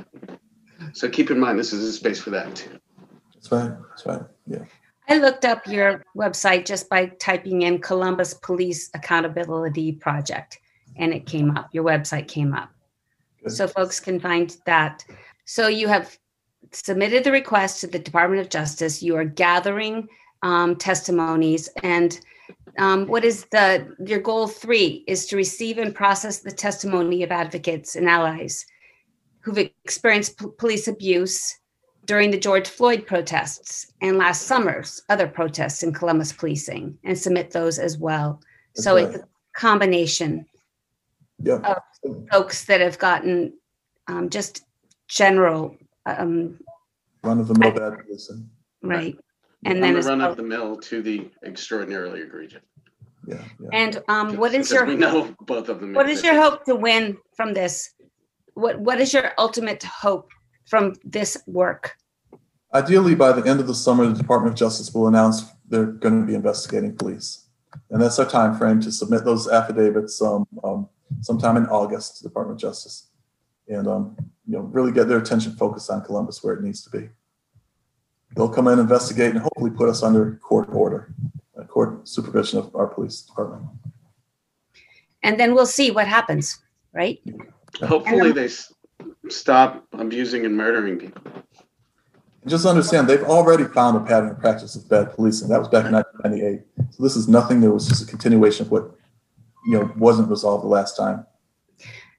So 0.93 1.09
keep 1.09 1.31
in 1.31 1.39
mind, 1.39 1.57
this 1.57 1.73
is 1.73 1.83
a 1.87 1.93
space 1.93 2.19
for 2.19 2.31
that 2.31 2.55
too. 2.55 2.79
That's 3.33 3.51
right. 3.51 3.71
That's 3.89 4.05
right. 4.05 4.21
Yeah. 4.47 4.65
I 5.07 5.17
looked 5.17 5.45
up 5.45 5.65
your 5.65 6.03
website 6.15 6.65
just 6.65 6.89
by 6.89 7.07
typing 7.19 7.63
in 7.63 7.79
Columbus 7.79 8.35
Police 8.35 8.89
Accountability 8.93 9.93
Project, 9.93 10.59
and 10.97 11.13
it 11.13 11.25
came 11.25 11.57
up. 11.57 11.69
Your 11.71 11.83
website 11.83 12.27
came 12.27 12.53
up. 12.53 12.69
Good. 13.41 13.51
So 13.53 13.67
folks 13.67 13.99
can 13.99 14.19
find 14.19 14.55
that. 14.65 15.05
So 15.45 15.67
you 15.67 15.87
have 15.87 16.17
submitted 16.71 17.23
the 17.23 17.31
request 17.31 17.81
to 17.81 17.87
the 17.87 17.99
Department 17.99 18.41
of 18.41 18.49
Justice. 18.49 19.01
You 19.01 19.15
are 19.15 19.25
gathering 19.25 20.07
um, 20.41 20.75
testimonies, 20.75 21.69
and 21.83 22.19
um, 22.77 23.07
what 23.07 23.25
is 23.25 23.45
the 23.51 23.95
your 24.05 24.19
goal 24.19 24.47
three 24.47 25.03
is 25.07 25.25
to 25.27 25.35
receive 25.35 25.77
and 25.77 25.93
process 25.93 26.39
the 26.39 26.51
testimony 26.51 27.23
of 27.23 27.31
advocates 27.31 27.95
and 27.95 28.07
allies 28.07 28.65
who've 29.41 29.57
experienced 29.57 30.37
p- 30.37 30.47
police 30.57 30.87
abuse 30.87 31.57
during 32.05 32.31
the 32.31 32.39
George 32.39 32.67
Floyd 32.67 33.05
protests 33.05 33.91
and 34.01 34.17
last 34.17 34.43
summer's 34.43 35.01
other 35.09 35.27
protests 35.27 35.83
in 35.83 35.93
Columbus 35.93 36.33
policing 36.33 36.97
and 37.03 37.17
submit 37.17 37.51
those 37.51 37.77
as 37.79 37.97
well. 37.97 38.41
That's 38.75 38.83
so 38.83 38.95
right. 38.95 39.05
it's 39.05 39.17
a 39.17 39.27
combination 39.55 40.45
Yeah. 41.41 41.59
of 42.03 42.27
folks 42.31 42.65
that 42.65 42.81
have 42.81 42.97
gotten 42.97 43.53
um, 44.07 44.29
just 44.29 44.63
general, 45.07 45.75
um, 46.05 46.59
Run 47.23 47.39
of 47.39 47.47
the 47.47 47.55
mill 47.59 47.73
right? 48.81 49.17
And 49.65 49.83
then 49.83 49.93
the 49.93 50.01
run 50.01 50.19
well- 50.19 50.31
of 50.31 50.37
the 50.37 50.43
mill 50.43 50.77
to 50.77 51.01
the 51.01 51.29
extraordinarily 51.45 52.21
egregious. 52.21 52.61
Yeah. 53.27 53.43
yeah. 53.59 53.69
and 53.73 54.03
um, 54.07 54.37
what 54.37 54.53
is 54.53 54.71
your 54.71 54.85
we 54.85 54.95
know 54.95 55.35
both 55.41 55.69
of 55.69 55.81
them? 55.81 55.93
what 55.93 56.09
is 56.09 56.23
your 56.23 56.35
hope 56.41 56.63
to 56.65 56.75
win 56.75 57.17
from 57.35 57.53
this? 57.53 57.93
What 58.53 58.79
what 58.79 58.99
is 58.99 59.13
your 59.13 59.33
ultimate 59.37 59.83
hope 59.83 60.31
from 60.65 60.93
this 61.03 61.37
work? 61.45 61.95
Ideally, 62.73 63.15
by 63.15 63.31
the 63.33 63.47
end 63.47 63.59
of 63.59 63.67
the 63.67 63.75
summer, 63.75 64.05
the 64.07 64.13
Department 64.13 64.53
of 64.53 64.59
Justice 64.59 64.93
will 64.93 65.07
announce 65.07 65.43
they're 65.67 65.85
going 65.85 66.21
to 66.21 66.25
be 66.25 66.33
investigating 66.33 66.95
police, 66.95 67.47
and 67.89 68.01
that's 68.01 68.17
our 68.19 68.25
time 68.25 68.57
frame 68.57 68.79
to 68.81 68.91
submit 68.91 69.25
those 69.25 69.47
affidavits 69.47 70.21
um, 70.21 70.47
um, 70.63 70.87
sometime 71.21 71.57
in 71.57 71.65
August 71.67 72.17
to 72.17 72.23
the 72.23 72.29
Department 72.29 72.57
of 72.57 72.61
Justice, 72.61 73.09
and 73.67 73.87
um, 73.87 74.15
you 74.47 74.57
know 74.57 74.63
really 74.63 74.91
get 74.91 75.07
their 75.07 75.19
attention 75.19 75.51
focused 75.53 75.91
on 75.91 76.03
Columbus 76.03 76.43
where 76.43 76.53
it 76.53 76.63
needs 76.63 76.83
to 76.83 76.89
be. 76.89 77.09
They'll 78.35 78.49
come 78.49 78.67
in, 78.67 78.79
investigate, 78.79 79.31
and 79.31 79.39
hopefully 79.39 79.71
put 79.71 79.89
us 79.89 80.03
under 80.03 80.35
court 80.35 80.69
order, 80.71 81.13
uh, 81.59 81.63
court 81.63 82.07
supervision 82.07 82.59
of 82.59 82.75
our 82.75 82.87
police 82.87 83.21
department. 83.21 83.63
And 85.23 85.39
then 85.39 85.53
we'll 85.53 85.65
see 85.65 85.91
what 85.91 86.07
happens, 86.07 86.59
right? 86.93 87.19
Hopefully, 87.83 88.31
they 88.31 88.45
s- 88.45 88.73
stop 89.29 89.85
abusing 89.93 90.45
and 90.45 90.55
murdering 90.55 90.97
people. 90.97 91.21
And 92.41 92.49
just 92.49 92.65
understand, 92.65 93.07
they've 93.07 93.23
already 93.23 93.65
found 93.65 93.97
a 93.97 93.99
pattern 94.01 94.29
and 94.29 94.39
practice 94.39 94.75
of 94.75 94.87
bad 94.87 95.13
policing. 95.13 95.49
That 95.49 95.59
was 95.59 95.67
back 95.67 95.85
in 95.85 95.91
1998. 95.91 96.93
So 96.93 97.03
this 97.03 97.15
is 97.15 97.27
nothing 97.27 97.59
new. 97.59 97.75
It's 97.75 97.87
just 97.87 98.03
a 98.03 98.07
continuation 98.07 98.65
of 98.65 98.71
what 98.71 98.95
you 99.65 99.73
know 99.73 99.91
wasn't 99.97 100.29
resolved 100.29 100.63
the 100.63 100.69
last 100.69 100.95
time. 100.95 101.25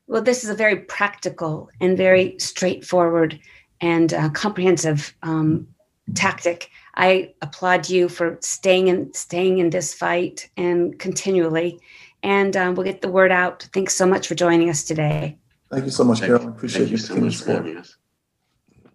Well, 0.07 0.23
this 0.23 0.45
is 0.45 0.51
a 0.51 0.55
very 0.55 0.77
practical 0.77 1.71
and 1.81 1.97
very 1.97 2.37
straightforward 2.39 3.39
and 3.81 4.13
uh, 4.13 4.29
comprehensive 4.31 5.15
um, 5.23 5.69
tactic. 6.15 6.71
I 6.95 7.35
applaud 7.41 7.89
you 7.89 8.09
for 8.09 8.39
staying 8.41 8.89
in 8.89 9.13
staying 9.15 9.59
in 9.59 9.71
this 9.71 9.95
fight 9.95 10.51
and 10.57 10.99
continually. 10.99 11.81
And 12.23 12.57
um, 12.57 12.75
we'll 12.75 12.85
get 12.85 13.01
the 13.01 13.11
word 13.11 13.33
out. 13.33 13.67
Thanks 13.73 13.95
so 13.95 14.07
much 14.07 14.29
for 14.29 14.35
joining 14.35 14.69
us 14.69 14.85
today. 14.85 15.39
Thank 15.71 15.85
you 15.85 15.91
so 15.91 16.05
much, 16.05 16.19
Thank 16.19 16.29
Carol. 16.29 16.43
I 16.43 16.45
you. 16.45 16.51
appreciate 16.51 16.81
Thank 16.81 16.91
you 16.91 16.97
so 16.99 17.17
much 17.17 17.37
for 17.37 17.39
support. 17.39 17.57
having 17.59 17.77
us. 17.79 17.97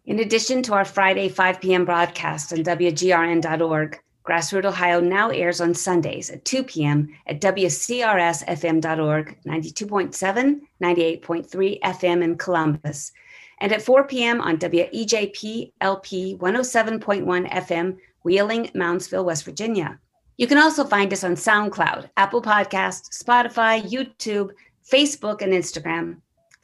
In 0.06 0.20
addition 0.20 0.62
to 0.64 0.74
our 0.74 0.86
Friday 0.86 1.30
5 1.30 1.62
p.m. 1.62 1.86
broadcast 1.86 2.54
on 2.54 2.60
WGRN.org, 2.60 4.00
Grassroot 4.24 4.66
Ohio 4.66 5.00
now 5.00 5.30
airs 5.30 5.62
on 5.62 5.74
Sundays 5.74 6.30
at 6.30 6.46
2 6.46 6.64
p.m. 6.64 7.10
at 7.28 7.42
WCRSFM.org, 7.42 9.38
92.7, 9.48 10.60
98.3 10.84 11.80
FM 11.82 12.24
in 12.24 12.38
Columbus, 12.38 13.12
and 13.60 13.72
at 13.72 13.82
4 13.82 14.06
p.m. 14.06 14.42
on 14.42 14.58
WEJP 14.58 15.72
LP 15.82 16.38
107.1 16.38 17.52
FM, 17.52 17.98
Wheeling, 18.24 18.66
Moundsville, 18.76 19.26
West 19.26 19.46
Virginia. 19.46 20.00
You 20.38 20.48
can 20.48 20.58
also 20.58 20.84
find 20.84 21.14
us 21.14 21.24
on 21.24 21.36
SoundCloud, 21.36 22.10
Apple 22.18 22.42
Podcasts, 22.42 23.24
Spotify, 23.24 23.82
YouTube, 23.82 24.50
Facebook, 24.90 25.42
and 25.42 25.54
Instagram. 25.54 26.18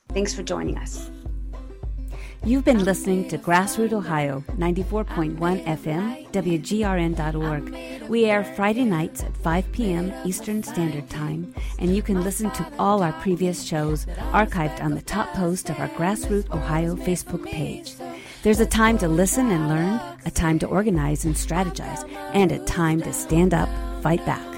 Thanks 0.10 0.34
for 0.34 0.44
joining 0.44 0.78
us. 0.78 1.10
You've 2.44 2.66
been 2.66 2.84
listening 2.84 3.28
to 3.28 3.38
Grassroot 3.38 3.94
Ohio 3.94 4.44
94.1 4.58 5.38
FM, 5.38 6.32
WGRN.org. 6.32 8.10
We 8.10 8.26
air 8.26 8.44
Friday 8.44 8.84
nights 8.84 9.22
at 9.22 9.38
5 9.38 9.72
p.m. 9.72 10.12
Eastern 10.26 10.64
Standard 10.64 11.08
Time, 11.08 11.54
and 11.78 11.96
you 11.96 12.02
can 12.02 12.24
listen 12.24 12.50
to 12.52 12.68
all 12.80 13.04
our 13.04 13.14
previous 13.14 13.64
shows 13.64 14.08
archived 14.32 14.82
on 14.82 14.96
the 14.96 15.04
top 15.04 15.32
post 15.34 15.70
of 15.70 15.80
our 15.80 15.90
Grassroot 15.90 16.50
Ohio 16.52 16.96
Facebook 16.96 17.46
page. 17.46 17.94
There's 18.42 18.60
a 18.60 18.66
time 18.66 18.98
to 18.98 19.08
listen 19.08 19.52
and 19.52 19.70
learn, 19.70 20.02
a 20.26 20.32
time 20.32 20.58
to 20.60 20.68
organize 20.68 21.26
and 21.26 21.36
strategize, 21.36 22.12
and 22.34 22.52
a 22.52 22.58
time 22.66 23.04
to 23.04 23.14
stand 23.14 23.54
up, 23.54 23.70
fight 24.02 24.26
back. 24.26 24.52